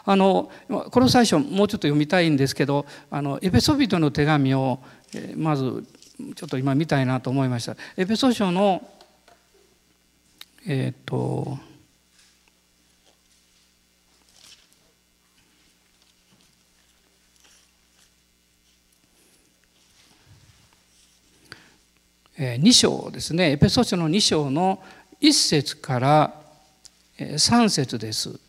[0.04, 0.50] あの
[0.90, 4.80] この最初もうちょっと読みたいんですけどあのエペソビトの手紙を
[5.36, 5.86] まず
[6.36, 7.76] ちょっと今見たいなと思いました。
[7.98, 8.82] エペソ書の
[10.66, 11.58] えっ、ー、と
[22.42, 24.82] 2章ですねエペソ書の2章の
[25.22, 26.34] 1節から
[27.18, 28.40] 3節です。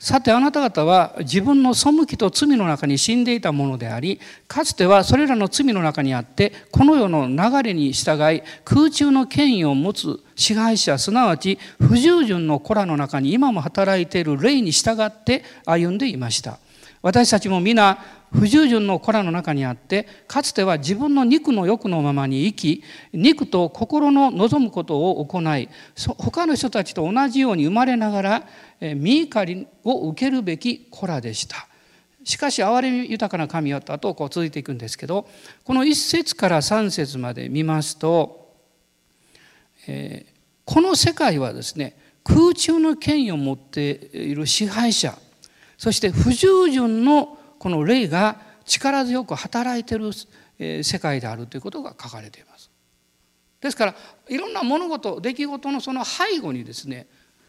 [0.00, 16.58] さてあなた方は自分の背きと罪の中に死んでいたものでありかつてはそれらの罪の中にあってこの世の流れに従い空中の権威を持つ支配者すなわち不従順の子らの中に今も働いている霊に従って歩んでいました。
[17.02, 17.98] 私たちも皆
[18.32, 25.68] 不従順の子らの中にあってかつては自分の肉の欲のままに生き肉と心の望むことを行い
[26.16, 28.46] 他の人たちと同じように生まれながら
[28.94, 31.66] 見怒りを受けるべき子らでした。
[32.22, 35.26] しかし憐れみ豊かな神はとこう続いていくんですけど
[35.64, 38.54] この1節から3節まで見ますと、
[39.88, 40.32] えー、
[40.66, 45.16] この世界はですね空中の権威を持っている支配者
[45.78, 50.12] そして不従順のこの霊が力強く働いている
[50.82, 52.70] 世界であるということが書かれています。
[53.60, 53.94] ですから
[54.28, 57.06] いろんな物事出来事のその背後にですね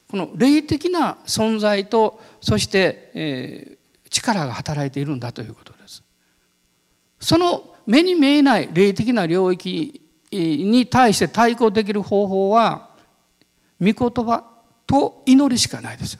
[0.09, 6.03] この霊的な存在とそして、えー、力が働いているんだということです。
[7.21, 10.01] その目に見えない霊的な領域
[10.33, 12.89] に対して対抗できる方法は
[13.79, 13.95] 御言
[14.25, 14.43] 葉
[14.85, 16.19] と祈りしかないですよ。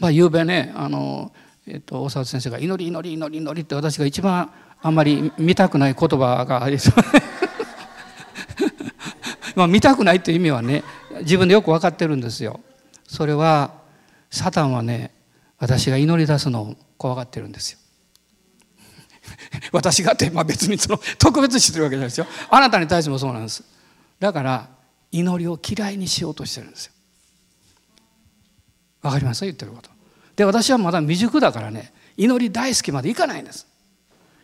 [0.00, 1.30] まあ、昨べねあの
[1.72, 4.50] えっと、大沢先生が「祈り祈り祈り祈り」って私が一番
[4.82, 6.94] あんまり見たくない言葉がありそう
[9.54, 10.82] まあ見たくないっていう意味はね
[11.20, 12.60] 自分でよく分かってるんですよ。
[13.06, 13.72] それは
[14.30, 15.12] サタンはね
[15.58, 17.78] 私が祈り出すのを怖がってるんですよ。
[19.70, 22.26] 私がって、まあ、別にその特別してるわけじゃないですよ。
[22.50, 23.62] あなたに対してもそうなんです。
[24.18, 24.68] だから
[25.12, 26.92] 祈りを嫌いにしようとしてるんですよ。
[29.02, 29.44] わかります？
[29.44, 29.90] 言ってること。
[30.40, 33.66] で私はまだ未熟だからね祈り大好きまでいかないんです。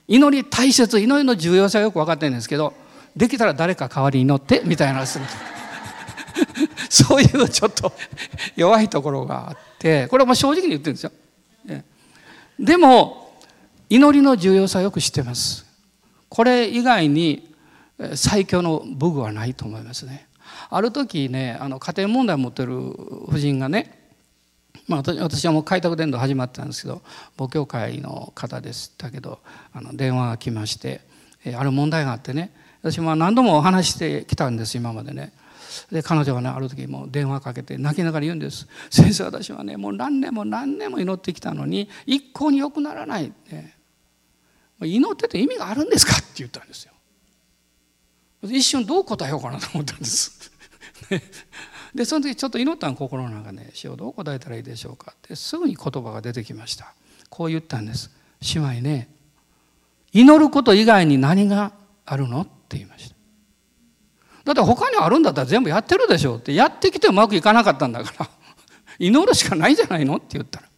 [0.06, 2.74] 祈り大切祈りの重要さはよく分かってるんですけど
[3.16, 5.24] できたら誰か代わりに祈ってみたいなする
[6.90, 7.94] そういうちょっと
[8.56, 11.12] 弱いところがあってこれはもう正直に言ってるんですよ。
[12.60, 13.32] でも
[13.88, 15.64] 祈りの重要さはよく知ってます。
[16.28, 17.54] これ以外に
[18.16, 20.26] 最強の武具はないと思いますね。
[20.68, 22.76] ある時ねあの家庭問題を持ってる
[23.28, 24.05] 夫人がね
[24.88, 27.02] まあ、私はもう開拓伝道始まったんですけど
[27.36, 29.40] 母教会の方でしたけど
[29.72, 31.00] あの電話が来まして、
[31.44, 32.52] えある問題があってね
[32.82, 35.32] 私も何度もお話してきたんです今までね。
[35.90, 43.76] で彼女がねある時も電話かけて泣きながら言うんです「先生私はねもう何年も何年も祈ってきたのに一向に良くならない」って。
[44.84, 46.92] 祈ってて意味があるんですかって言ったんですよ。
[48.42, 50.52] 一瞬どう答えようかなと思ったんです。
[51.96, 56.94] でその時ちょっと祈ったの心の中で「師匠どう答えたらいいでしょうか」ってすぐに言葉が出てきました。
[57.30, 58.10] こう言ったんです
[58.54, 59.08] 「姉妹ね
[60.12, 61.72] 祈ること以外に何が
[62.04, 63.16] あるの?」って言いました
[64.44, 68.30] だって他にあるんだったら全部やってるでしょうってやってきてうまくいかなかったんだから
[69.00, 70.16] 祈るしかないじゃないの？
[70.16, 70.68] って言ったら。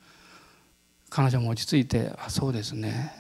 [1.10, 3.12] 彼女も落ち着いて「あそうですね」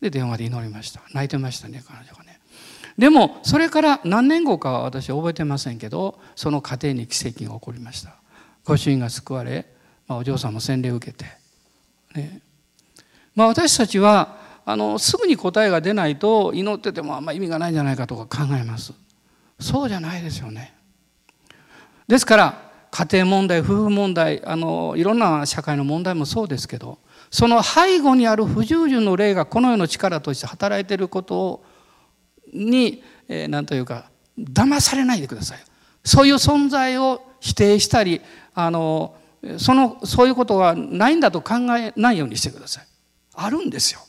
[0.00, 2.29] で電話で祈りました泣いてましたね彼女がね。
[3.00, 8.16] でもそれから何年後かは私覚えてませんけどその家庭に奇跡が起こりました。
[8.62, 9.64] ご主人が救われ、
[10.06, 11.24] まあ、お嬢さんも洗礼を受けて、
[12.14, 12.42] ね。
[13.34, 14.36] まあ、私たちは
[14.66, 18.92] あのすぐに答えが出ないと祈っててもあんま意味がないんじゃないかとか考えます。
[19.58, 20.74] そうじゃないですよね。
[22.06, 26.98] ですから家庭問題夫婦問題あのいろんな社会の問題もそうですけど
[27.30, 31.64] その背後にある不従順の霊がこの世の力として働いていることを
[32.52, 35.58] に何、えー、というか騙されないでください。
[36.04, 38.20] そういう存在を否定したり
[38.54, 39.14] あの
[39.58, 42.86] そのそういうことはないんだと考えないようにしてください。
[43.34, 44.00] あるんですよ。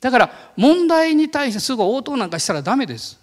[0.00, 3.18] だから問題に対してすぐ応答なんかしたらダメです。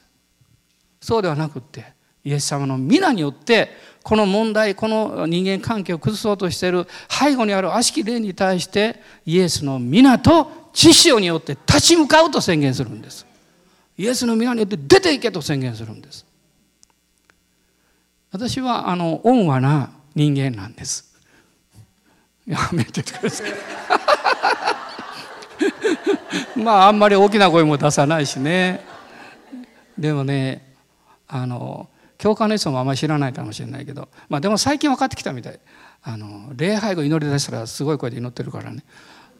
[1.00, 3.70] そうではなくってイエス様の皆によって
[4.04, 13.26] この問題この人間関係を崩そうとしている背後にある悪しき霊に対してイエスの皆と知識によって立ち向かうと宣言するんです。
[14.02, 16.26] イエスの皆によって出ていけと宣言するんです。
[18.32, 21.16] 私はあの温和な人間なんです。
[22.48, 23.52] やめてください。
[26.58, 28.84] まああんまり大きな声も出さないしね。
[30.00, 30.74] でもね
[31.28, 31.88] あの
[32.18, 35.60] 教科の人もあんまり知らないかもしれないけど、まあ、でも最近分かってきたみたい。
[36.02, 38.84] あの礼拝後祈り出したらすごい声で祈ってるからね。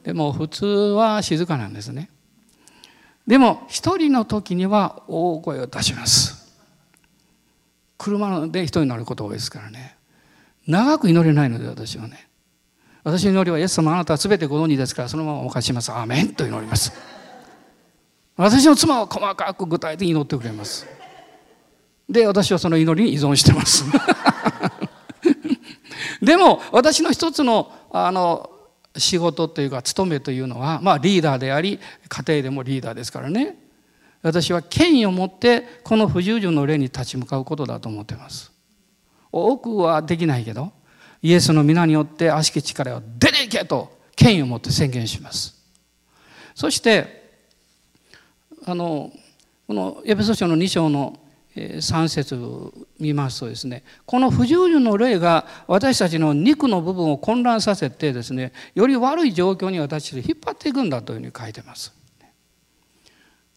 [0.04, 2.12] でも普通は静かなんですね。
[3.32, 6.54] でも一人の時には大声を出します。
[7.98, 9.96] 車で一人になること多いですからね。
[10.68, 12.28] 長く祈れないので私はね。
[13.06, 15.94] 私の祈りはイエス様あなたは全てご存知ですからそのままお貸しします。
[15.94, 16.92] アーメンと祈ります。
[18.36, 20.86] 私の妻は細かく具体的に祈ってくれます。
[22.10, 23.86] で私はその祈りに依存してます。
[26.22, 28.50] でも私の一つのあの
[28.98, 31.80] 仕事というか務めというのは、まあ、リーダーであり
[32.10, 33.58] 家庭でもリーダーですからね。
[34.22, 38.52] 私は権威を持ってこの不従順の例に立ち向かうことだと思っています。
[39.32, 40.72] 多くはできないけど
[41.22, 45.56] イエスの皆によって悪しき力を出ていけと権威を持って宣言します。
[46.54, 47.22] そして
[48.66, 49.12] あの
[49.68, 51.18] このエペソ書の2章の
[51.56, 61.94] 3節見ますとですねこの不従順の霊が私たちの肉の部分を混乱させてですねより悪い状況に私たちを引っ張っていくんだというふうに書いてます。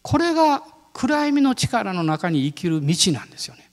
[0.01, 3.71] これが暗闇の力の中に生きる道なんですよね。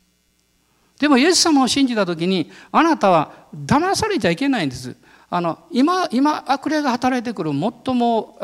[0.98, 4.96] でもイエス様を信じた時にあなたは騙されちゃいけないんです。
[5.34, 8.36] あの今今悪霊が働いてくる最も、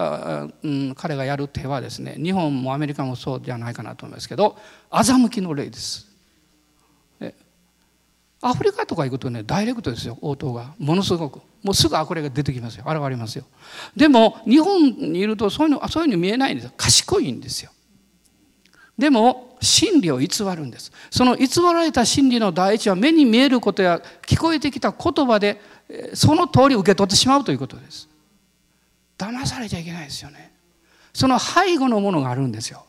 [0.62, 4.56] うん、彼がやる手はですね日本もアメリカもそうじゃないかなと思いますけど
[4.90, 6.08] 欺きの霊です。
[8.40, 10.72] アフリカとか行くとねダイレクトですよ応答が。
[10.78, 11.40] ものすごく。
[11.62, 12.84] もうすぐ悪霊が出てきますよ。
[12.86, 13.44] 現れますよ。
[13.94, 17.70] でも日本にいるとそういうのそういうの見えないんです賢いんですよ。
[18.96, 20.90] でも真理を偽るんです。
[21.10, 25.60] その偽られた真理の第一は目に見えることや聞こえてきた言葉で
[26.14, 28.08] その通り受け取ってしまうということです。
[29.16, 30.52] 騙されちゃいけないですよね。
[31.12, 32.84] その背後のものがあるんですよ。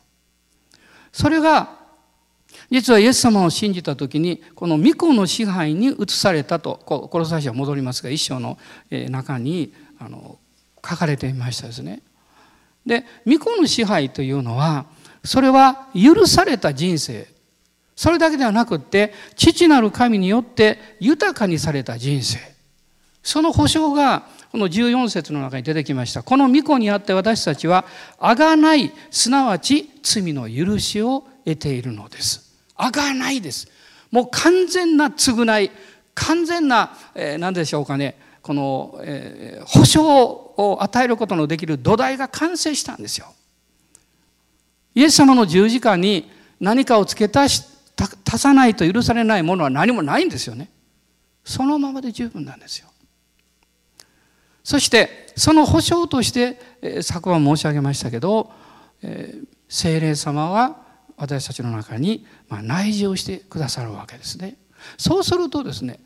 [1.11, 1.79] それが
[2.69, 8.57] 実はイエス様を信じた時にこの御子の支配に移されたとこロサイは戻りますが一章の
[8.91, 10.37] 中にあの
[10.87, 12.01] 書かれていましたですね。
[12.85, 14.85] で御子の支配というのは
[15.23, 17.27] それは許された人生。
[17.95, 22.58] それだけではなくって父なる神によって豊かにされた人生。
[23.23, 26.23] その保証がこの14節の中に出てきました。
[26.23, 27.85] この御子にあって私たちは、
[28.17, 32.51] あがない、すなわち罪の許しを得ているのです。
[32.75, 33.67] あがないです。
[34.09, 35.69] もう完全な償い、
[36.15, 43.27] 完全な、えー、何でしょうかね、この、えー、保証を与えることのできる土台が完成したんですよ。
[44.95, 47.63] イエス様の十字架に何かを付け足し
[48.25, 50.69] 足さないと許されないものは何もないんですよね。
[51.43, 52.87] そのままで十分なんですよ。
[54.69, 58.51] そしてその保証として、え、昨晩申し上げましたけど、
[59.01, 59.33] え、
[59.67, 60.75] 聖霊様は
[61.17, 64.57] 私たちの中にま内住してくださるわけですね。
[64.95, 65.99] そうするとですね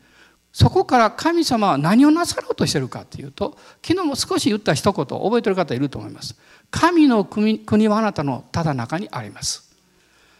[0.50, 6.34] そこから神様は何をなさろうとしてるかというと昨日も少し言った一言覚えてる方いると思います。
[6.70, 9.76] 神の国はあなたのただ中にあります。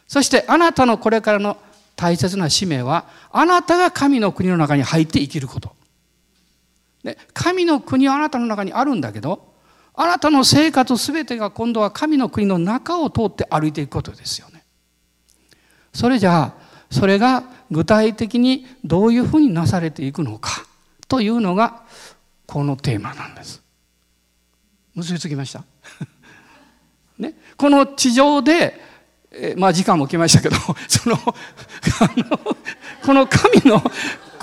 [0.08, 1.58] そしてあなたのこれからの
[1.94, 5.83] 大切な使命はあなたが神の国の中に入って生きること。
[7.04, 9.52] で神の国はあなたの中にあるんだけど
[9.94, 14.64] あなたの生活全てが今度は神の国の中を通って歩いていくことですよね。
[15.92, 16.54] それじゃあ
[16.90, 20.64] それが具体的にどういうふうになされていくのか
[21.06, 21.84] というのが
[22.46, 23.62] このテーマなんです。
[24.94, 25.64] 結びつきました？
[27.18, 28.80] ね、この地上で、
[29.30, 30.56] えまあ時間も来ましたけど
[30.88, 31.20] そのあ
[32.16, 32.38] の
[33.04, 33.80] この神の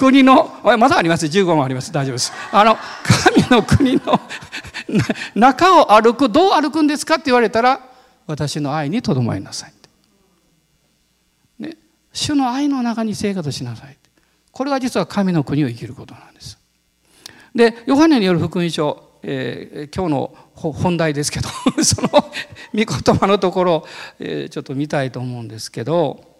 [0.01, 1.91] 国のまだあります？15もあります。
[1.91, 2.33] 大丈夫です。
[2.51, 4.19] あの神の国の
[5.35, 7.87] 中を歩くどう歩くんですかって言われたら
[8.25, 9.73] 私の愛にとどまりなさい、
[11.59, 11.77] ね、
[12.11, 13.97] 主の愛の中に生活しなさい
[14.51, 16.57] これが実は神の国を生きることなんです。
[17.53, 21.49] でヨハネによる福音書、えー、今日の本題ですけど
[21.83, 22.31] その御
[22.73, 23.85] 言葉のところ、
[24.17, 26.30] えー、ちょっと見たいと思うんですけど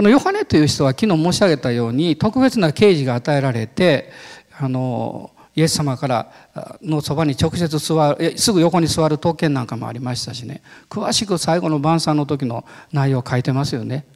[0.00, 4.10] このヨハネという人は昨日申し上げたように特別な啓示が与えられて
[4.58, 6.32] あのイエス様から
[6.80, 14.06] のそばに直接座るすぐ横に座る特権なんかもありましたしね詳しく最後の晩餐の時の内容を書いてますよね。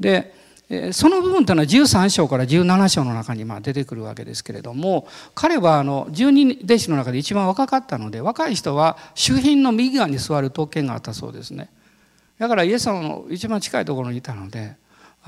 [0.00, 0.34] で
[0.90, 11.70] その部分というのは13章から17章の中にま出てくるわけですけれども彼はあの十二弟子の中で一番若かったので若い人は周辺の右側に座る特権があったそうですね。
[12.36, 14.76] だからイエス様の一番近いところにいたので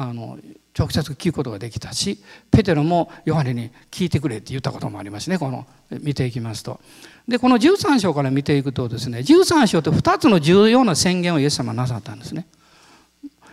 [0.02, 0.38] あの
[0.76, 2.18] 直接聞くことができたし
[2.50, 6.80] ペテロもヨハネに聞いてくれって言ったこともありますねこの見ていきますと。
[7.28, 12.46] でこの13章から見ていくとですね13章って2つの重要な宣言をイエス様なさったんですね。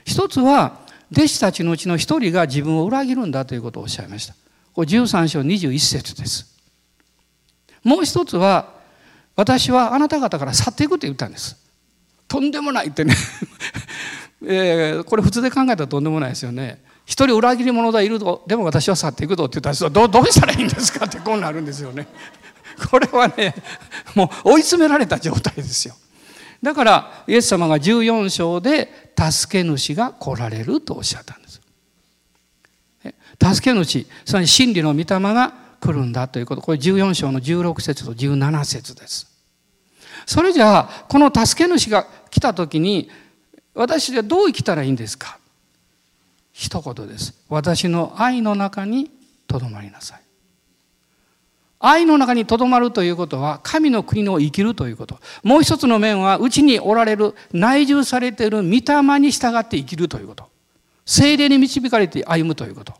[0.06, 0.80] 一つは
[1.12, 4.34] 弟子たちのうちの1人が自分を裏切るんだということをおっしゃいました。
[4.74, 6.58] これ13章21節です。
[7.84, 8.72] もう一つは
[9.36, 11.58] 私はあなた方から去っていくと言ったんです。
[12.30, 13.14] とんでもないってね
[14.44, 16.82] えー、これ普通で考えたらとんでもないですよね。
[17.06, 22.08] 一人裏切り者がいるとでも私は去っていくぞって言ったらどどうしたらいいんですかってこうなるんですよね。
[22.92, 23.56] これはね
[24.14, 25.96] もう追い詰められた状態ですよ。
[26.62, 31.62] だからイエス様が14章で助け主が来られるとおっしゃったんです。
[33.42, 39.28] 助け主つまり真理の御霊が来るんだということこれ14章の16節と17節です。
[40.26, 43.10] それじゃあこの助け主が来た時に
[43.78, 45.38] 私はどう生きたらいいんですか？
[46.52, 47.36] 一言です。
[47.48, 49.12] 私の愛の中に
[49.48, 50.22] とどまりなさい。
[51.80, 55.20] 愛の中にとどまるということは神の国を生きるということ。
[55.44, 60.50] もう一つの面はうちにおられる内住されている御霊に従って生きるということ。
[61.06, 62.94] 精霊に導かれて歩むということ。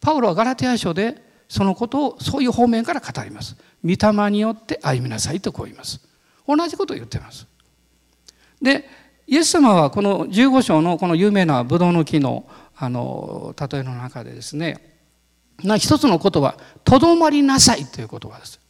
[0.00, 3.56] パウロはガラテヤ書でそのことをそういう方面から語ります。
[3.84, 6.00] 御霊によって歩みなさいとこう言います。
[6.46, 7.48] 同じことを言っています。
[8.62, 12.44] でイエス様はこの15章のこの有名なブドウの木の
[12.76, 14.92] あの例えの中でですね
[15.78, 18.60] 一つの言葉「とどまりなさい」という言葉です。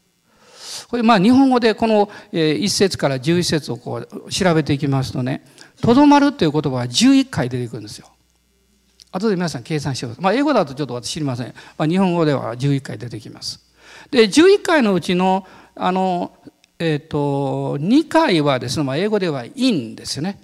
[0.89, 5.45] これまあ日本語でこの1節から11節をこう調べていきますとね
[5.81, 8.09] 「とどまる」という言葉は11回出てくるんですよ。
[9.11, 10.25] 後で皆さん計算してください。
[10.25, 11.55] まあ、英語だとちょっと私知りません。
[11.77, 13.61] まあ、日本語では11回出てきます。
[14.11, 16.33] で11回のうちのあの、
[16.85, 20.41] えーと、2回はですね、まあ、英語では「in」ですよね。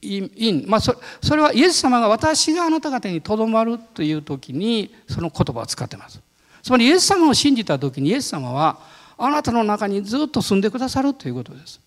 [0.00, 0.20] イ
[0.50, 6.22] ン、まあ、そそれはイエス様が私があなた方にとどまるという時にその言葉を使ってます。
[6.62, 8.78] つまりイエス様を信じた時にイエス様は
[9.18, 11.78] あなたの中にずっと住んでくださるということです。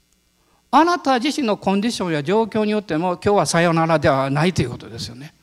[0.69, 5.33] あなた自身のコンディションや状況によっても今日はさよならではないということですよね。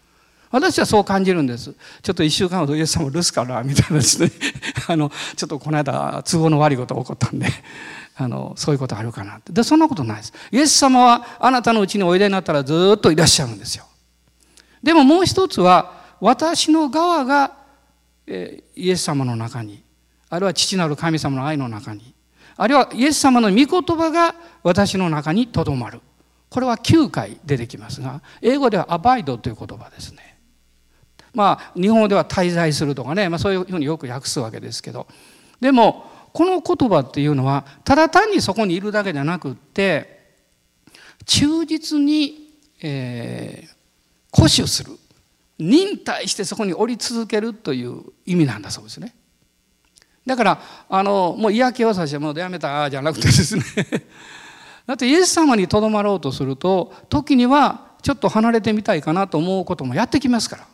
[0.51, 1.75] 私はそう感じるんです。
[2.03, 4.31] ちょっと1週間ほどイエス様留守かなみたいなですね。
[4.89, 7.47] あのちょっとこの間都合の悪いことが起こったんで。
[8.21, 9.53] あのそういうことあるかなって。
[9.53, 10.33] でそんなことないです。
[10.51, 13.85] イエス様はあなたのうちにおいでになったらずっといらっしゃるんですよ。
[14.83, 17.53] でももう一つは私の側が、
[18.27, 19.83] えイエス様の中に
[20.31, 22.15] あるいは父なる神様の愛の中に
[22.57, 26.01] あるいはイエス様の御言葉が私の中にとどまる。
[26.51, 30.28] これは9回出てきますが英語ではアバイドという言葉ですね。
[31.35, 35.07] まあ日本語では滞在するとかね、まあ、そういうふうによく訳すわけですけど
[35.61, 40.19] でもこの言葉っていうのはただ単にそこにいるだけじゃなくって
[41.27, 44.93] 忠実に、えー、固守する
[45.59, 49.15] 忍耐してそこに降り続けるという意味なんだそうですね。
[50.25, 53.63] だからあのもう嫌気をさしてもうやめたじゃなくてですね
[54.87, 60.67] だってイエス様にとどまろうとすると時にはちょっと離れてみたいかなと思うこともやってきますから。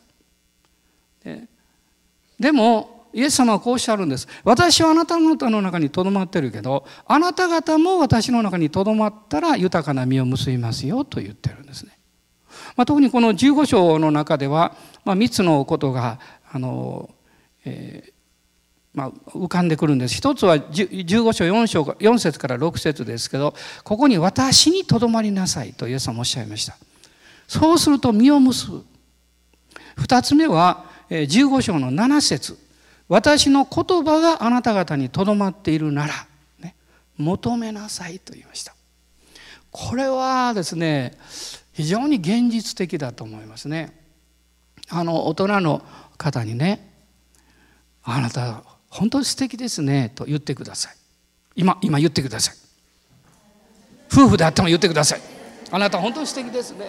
[2.39, 4.27] でもイエス様はこうおっしゃるんです。
[4.43, 11.97] 私はあなた方の中にとどまってるけどあなた方も私の中にとどまったら豊かな実を結びますよと言ってるんですね。
[12.75, 16.19] まあ、特にこの15章の中では、まあ、3つのことが
[16.51, 17.09] あの、
[17.63, 18.11] えー
[18.93, 20.15] まあ、浮かんでくるんです。
[20.15, 23.53] 一つは15章4章4節から6節ですけど
[23.83, 26.77] ここに「私にとどまりなさい」とイエス様おっしゃいました。
[27.47, 28.85] そうすると実を結ぶ。
[29.97, 32.57] 二つ目は15章の7節
[33.07, 36.13] 私の言葉があなた方にとどまっているなら、
[36.59, 36.75] ね、
[37.17, 38.73] 求めなさいと言いました。
[39.71, 41.17] これはですね
[41.73, 43.93] 非常に現実的だと思いますね。
[44.89, 45.81] あの大人の
[46.17, 46.91] 方にね
[48.03, 50.95] 「あなた本当に素敵ですね」と言ってください。
[51.55, 52.55] 今今言ってください。
[54.11, 55.21] 夫婦であっても言ってください。
[55.71, 56.85] あなた本当に素敵ですね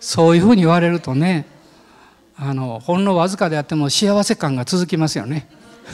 [0.00, 1.46] そういうふうに言われるとね
[2.36, 5.48] あのほんのわずかであっても幸せ感が続きますよね。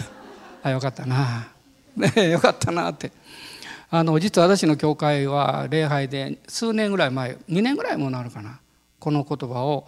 [0.62, 1.48] あよかったな、
[1.96, 3.12] ね、よかったなって。
[3.90, 8.60] あの実は私の教会は礼拝で数年ぐらい前2年ぐらいもなるかな。
[8.98, 9.86] この言葉を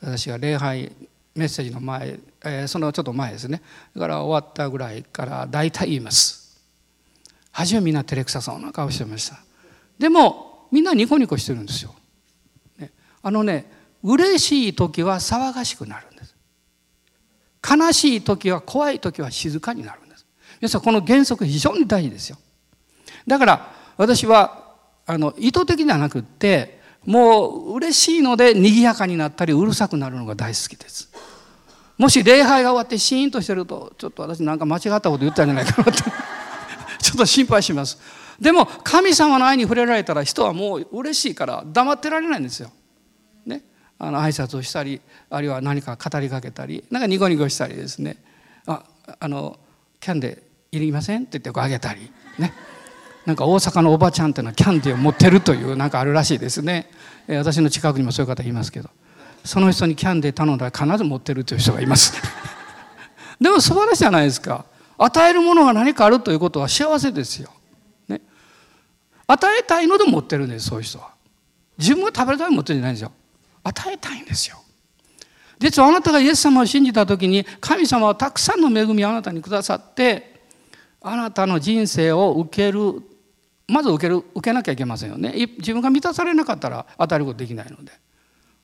[0.00, 0.92] 私が礼拝
[1.34, 3.60] メッセージの前、えー、そのちょっと前ですね。
[3.94, 6.58] だから終わったぐらいから大体言います。
[7.52, 9.38] 初めみんな照れくさそうな顔してました。
[9.98, 11.94] でもみんなニコニコしてるんですよ、
[13.22, 13.70] あのね
[14.02, 16.34] 嬉しい時は騒がしくなるんです。
[17.68, 20.26] 悲しい時は怖い時は静かになるんです。
[20.60, 22.38] 皆さんこの原則非常に大事ですよ。
[23.26, 24.74] だから私は
[25.06, 31.10] あの意図的ではなくってもう嬉しいので賑やかになったりうるさくなるのが大好きです。
[31.96, 36.02] もし礼拝が終わってシーンとしてるとちょっと私なんか間違ったこと言ったんじゃないかなって。
[37.02, 37.98] ちょっと心配します。
[38.40, 42.70] でも神様の愛に触れられたら人はもう嬉しいから黙ってられないんですよ。
[43.98, 48.16] あの挨拶をしたりあるいは何か語りかけたりなんかニコニコしたりですね。
[48.66, 48.84] あ
[49.18, 49.58] あの
[50.00, 52.52] キャンデーいりませんって言ってこうあげたりね。
[53.26, 56.90] なんか大阪のおばちゃんっていうのはキャンディーを持ってるというなんかあるらしいですね。
[57.28, 58.88] 私の近くにもそういう方いますけど。
[59.44, 62.12] その人にキャンディー頼んだら必ず持ってるという人がいます。
[63.40, 64.64] でも素晴らしいじゃないですか。
[64.98, 67.50] 与えるものが何かあるということは幸せですよ、
[68.08, 68.20] ね、
[69.28, 71.10] 与えたいので持ってるんですそういう人は。
[71.78, 73.12] 自分が食べるために持ってるんじゃないんですよ。
[73.68, 74.56] 与えたいんですよ。
[75.58, 80.40] 実はあなたがイエス様を信じた時に神様はたくさんの恵みをあなたにくださって
[81.00, 83.02] あなたの人生を受ける
[83.66, 85.32] まず受ける受けなきゃいけませんよね。
[85.58, 87.92] 自分が満たされなかったら与えることできないので、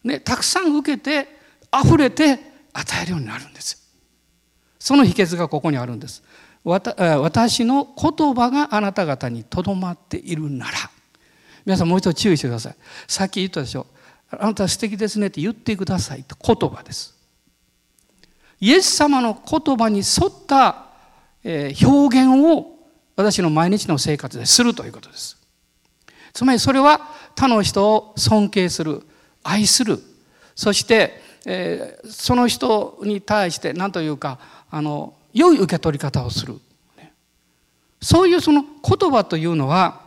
[0.05, 1.29] ね、たくさん受けて
[1.73, 2.39] 溢れて
[2.73, 3.85] 与えるようになるんです。
[4.79, 6.23] その秘訣がここにあるんです。
[6.65, 10.73] 私の言葉があなた方にとどまっているなら。
[11.67, 12.77] 皆さんもう一度注意してください。
[13.07, 13.87] さっき言ったでしょ。
[14.31, 17.15] あなた素敵ですねって言ってくださいって言葉です。
[18.61, 20.87] イエス様の言葉に沿った
[21.45, 22.75] 表現を
[23.17, 25.37] 私の毎日の生活でするということです。
[26.33, 27.01] つまりそれは
[27.37, 29.03] 他の人を尊敬する、
[29.43, 30.01] 愛する、
[30.55, 34.39] そして、え、その人に対して何というか
[34.71, 36.61] あの良い受け取り方をする。
[38.01, 40.03] そういうその言葉というのは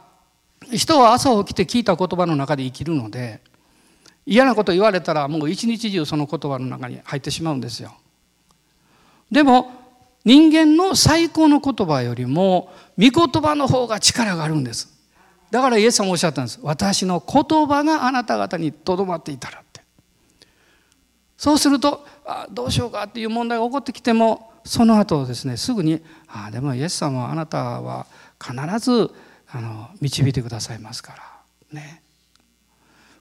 [0.71, 3.41] 人は朝起きて聞いた言葉の中で生きるので
[4.27, 7.95] 嫌なこと言われたらもう一日中その言葉の中に入ってしまうんですよ。
[9.31, 9.71] でも
[10.25, 14.93] 人間の最高の言葉よりも御言葉の方が力があるんです。
[15.49, 16.59] だからイエス様おっしゃったんです。
[16.61, 19.81] 私の言葉があなた方にとどまっていたらって。
[21.37, 28.05] そうするとあどうしようかっていう問題が起こってきてもその後ですねすぐに「あでもイエス様はあなたは
[28.43, 29.09] 必ず
[29.49, 31.23] あの導いてくださいますから」
[31.79, 32.01] ね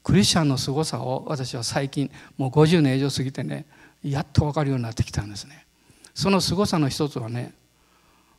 [0.06, 3.66] クリスチャンの凄さを私は最近もう50年以上過ぎてね
[4.04, 5.66] やっと分かるようになってきたんですね。
[6.14, 7.52] その凄さの一つはね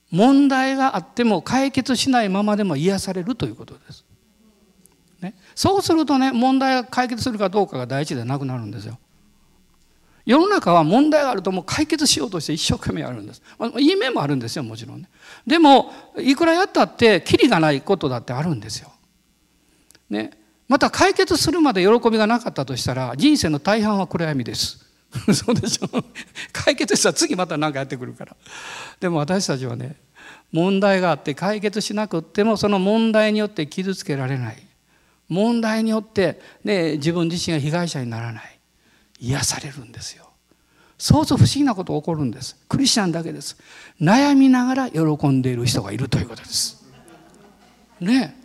[0.09, 4.05] 問題があっても解決しないままでも癒されるということです、
[5.19, 8.97] ね、そうするとね問題が解決するかどうかが大事でなくなるんですよ。
[10.25, 15.09] 世の中は問題があるともう解決しようとして一生懸命やるんです、まあ、いい面もあるんですよもちろんね。
[15.45, 18.89] でもいくらやったってキリがないことだってあるんですよ。
[20.09, 20.46] ね。
[20.67, 24.85] また解決するまで喜びがなかったとしたら人生の大半は暗闇です。
[25.33, 26.03] そうでしょ？
[26.51, 28.35] 解決したら次また何かやってくるから。
[28.99, 29.95] でも私たちはね
[30.51, 34.67] 問題があって解決しなくってもその問題によって傷つけられない。
[35.29, 38.59] 問題によって、ね、自分自身が被害者にならない。
[39.19, 40.29] 癒されるんですよ。
[40.97, 42.55] そうそう不思議なこと起こるんです。
[42.69, 43.57] クリスチャンだけです。
[44.01, 46.83] 悩みながら喜んでいる人がいるということです。
[47.99, 48.35] ね。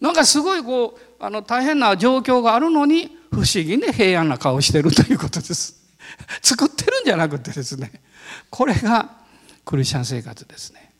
[0.00, 5.78] なんかすごいこうあの大変な状況があるのに不思議に平安な顔してるということです。
[6.42, 7.92] 作ってるんじゃなくてですね。
[8.50, 9.10] これが
[9.64, 10.92] クリスチャン生活ですね。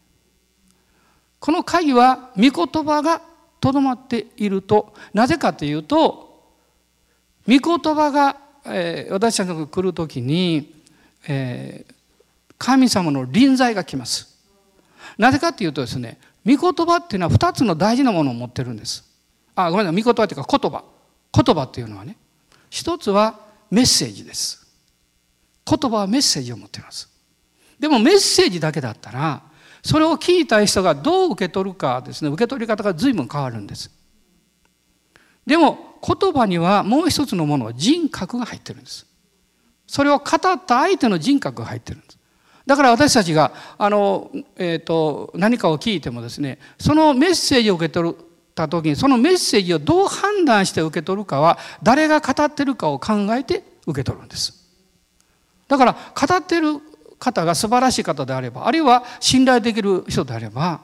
[1.41, 3.23] この鍵は御言葉が
[3.61, 6.45] とどまっているとなぜかというと
[7.47, 10.75] 御言葉が、えー、私たちが来る時に、
[11.27, 11.95] えー、
[12.59, 14.37] 神様の臨在が来ます。
[15.17, 19.08] なぜかというとですね御言葉っていうのは2つの大事なものを持ってるんです。
[19.61, 20.03] あごめんなさい。
[20.03, 20.85] 御言葉っていうか言葉。
[21.33, 22.17] 言葉っていうのはね
[22.71, 23.41] 一つは
[23.71, 24.67] メッセージです。
[25.67, 27.09] 言葉はメッセージを持っています。
[27.79, 29.43] でもメッセージだけだったら
[29.83, 32.31] それを聞いた人がどう受け取るかですね。
[32.31, 33.91] 受け取り方が随分変わるんです。
[35.45, 39.07] でも言葉にはもう一つのものは人格が入ってるんです。
[39.87, 42.19] それを語った相手の人格が入ってるんです。
[42.67, 48.15] だから私たちがあの、えーと、何かを聞いてもですねそのメッセージを受け取っ
[48.59, 54.53] た時にそのメッセージをどう判断して受け取るかは誰が語ってるかを考えて受け取るんです
[55.69, 56.81] だから語ってる
[57.19, 60.81] 方が素晴らしい方であればあるいは信頼できる人であれば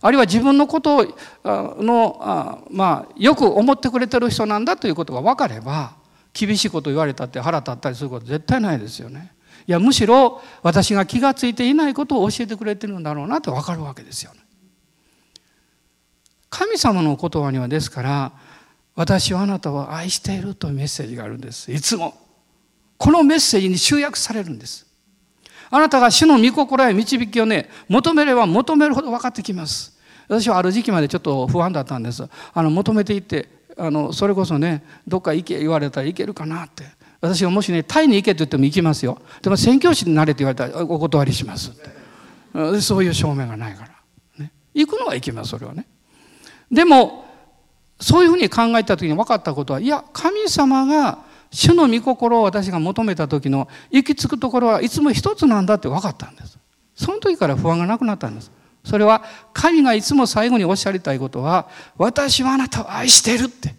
[0.00, 1.06] あるいは自分のこと
[1.44, 5.94] のまあよく思ってくれてる人なんだということが分かれば
[6.32, 9.32] 厳しいこと言われたって腹立ったりすること絶対ないですよね。
[9.66, 14.40] いやむしろ私が気が付いていないことを教えてくれてるんだろうなって分かるわけですよね。
[16.52, 18.32] 神様の言葉にはですから
[18.94, 22.14] 「私はあなたを愛している」というメッセージがあるんですいつも
[22.98, 24.86] このメッセージに集約されるんです
[25.74, 29.98] あなたが主の御心や導きをね、求めれば求めるほど分かってきます。
[30.28, 32.28] 私はある時期までちょっと不安だったんです。
[32.52, 33.48] あの求めていって、
[33.78, 36.84] あのそれこそね、どっか行け言われたら行けるかなって。
[37.22, 39.18] 私がもしね、タイに行けって言っても行きますよ。
[39.40, 42.80] でも宣教師になれって言われたらお断りしますって。
[42.82, 43.88] そういう証明がないから。
[44.44, 45.86] ね、行くのは行きます、それはね。
[46.72, 47.24] でも、
[48.00, 51.18] そういうふうに考えた時に分かったことは、いや、神様が
[51.52, 56.58] 主の御心を私が求めた時の行き着くところはいつも一つなんだって分かったんです。
[56.94, 58.50] その時から不安がなくなったんです。
[58.84, 63.74] それは神がいつも最後におっしゃりたいことは私はあなたを愛してるって。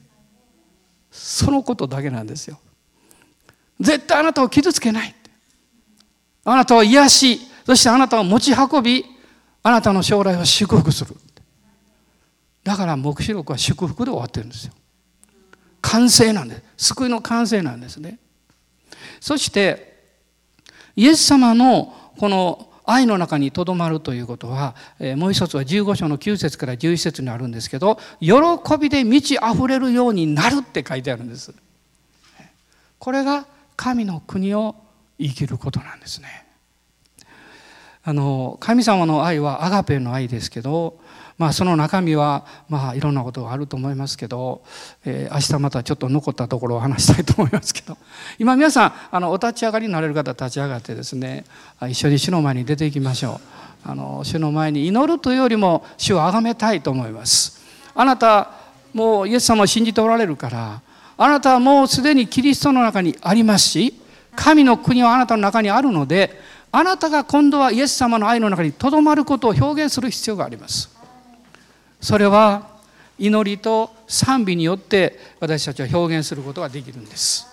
[1.11, 2.59] そのことだけなんですよ。
[3.79, 5.15] 絶対あなたを傷つけない
[6.45, 9.05] あなたを癒しそしてあなたを持ち運び
[9.61, 11.15] あなたの将来を祝福する。
[12.63, 14.73] だから黙示録は祝福で終わってるんですよ。
[15.81, 16.87] 完成なんです。
[16.89, 18.19] 救いの完成なんですね。
[19.19, 19.93] そして
[20.95, 28.35] イエス様のこの愛の中にとどまるということは、えもう一つは15章の9節から11節にあるんですけど喜
[28.79, 31.53] びで満ち溢れるようになるって書いてあるんです。
[32.99, 33.45] これが
[33.75, 34.75] 神の国を
[35.19, 36.45] 生きることなんですね。
[38.05, 40.99] あの神様の愛はアガペの愛ですけど
[41.37, 44.61] まあ、その中身はまあいろんなことがあると思いますけど、
[45.05, 47.97] えー、明日またちょっと残ったところを話したいと思いますけど
[48.37, 51.45] 今皆さんあのお立ち上がりになれる方立ち上がってですね
[51.81, 53.63] 一緒に主の前に出ていきましょう。
[53.85, 57.61] あの主の前に祈るというよりも主を崇めたいと思います。
[57.93, 58.49] あなた
[58.93, 60.81] もうイエス様を信じておられるから
[61.17, 63.93] あなたはもうすでにキリストの中にありますし
[64.35, 66.39] 神の国はあなたの中にあるので
[66.71, 70.89] あなたが今度はイエス様の愛の中にとどまることを表現する必要があります。
[72.03, 72.67] それは
[73.17, 77.47] 祈りと賛美によって私たちは表現することができるんです。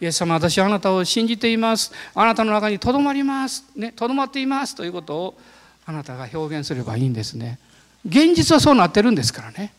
[0.00, 1.92] イエス様私はあなたを信じています。
[2.12, 3.64] あなたの中にとどまります。
[3.76, 5.38] ねとどまっていますということを
[5.86, 7.60] あなたが表現すればいいんですね。
[8.04, 9.72] 現実はそうなってるんですからね。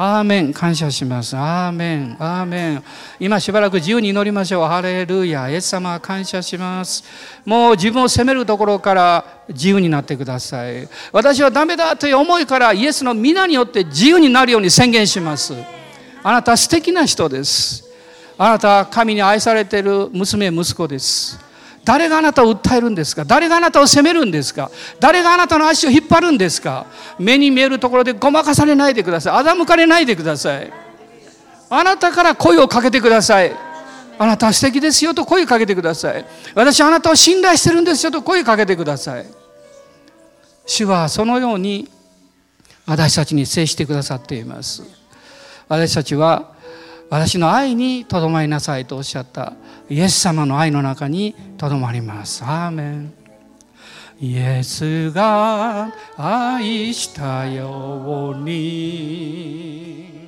[0.00, 2.84] アーメン感謝しますアーメンアーメン
[3.18, 7.02] 今しばらく自由に祈りましょうハレルヤイエス様感謝します
[7.44, 15.54] もう自分を責めるところから自由になってください私はダメだという思いからイエスの皆によって自由になるように宣言します
[16.22, 17.84] あなた素敵な人です
[18.38, 21.47] あなた神に愛されている娘息子です
[21.88, 23.24] 誰があなたを訴えるんですか？
[23.24, 24.70] 誰があなたを責めるんですか？
[25.00, 26.84] 誰があなたの足を引っ張るんですか？
[27.18, 29.42] 目に見えるところでごまかされないでください。
[29.42, 30.70] 欺かれないでください。
[31.70, 33.56] あなたから声をかけてください。
[34.18, 36.26] あなたは素敵ですよと声かけてください。
[36.54, 39.26] 私あなたを信頼してるんですよと声かけてください。
[40.66, 41.88] 主はそのように
[42.84, 44.82] 私たちに接してくださっています。
[45.68, 46.52] 私たちは
[47.08, 49.54] 私の愛にとどまりなさいとおっしゃった。
[49.90, 52.44] イエス様の愛の中にとどまります。
[52.44, 53.12] アーメン
[54.20, 60.27] イエスが愛したように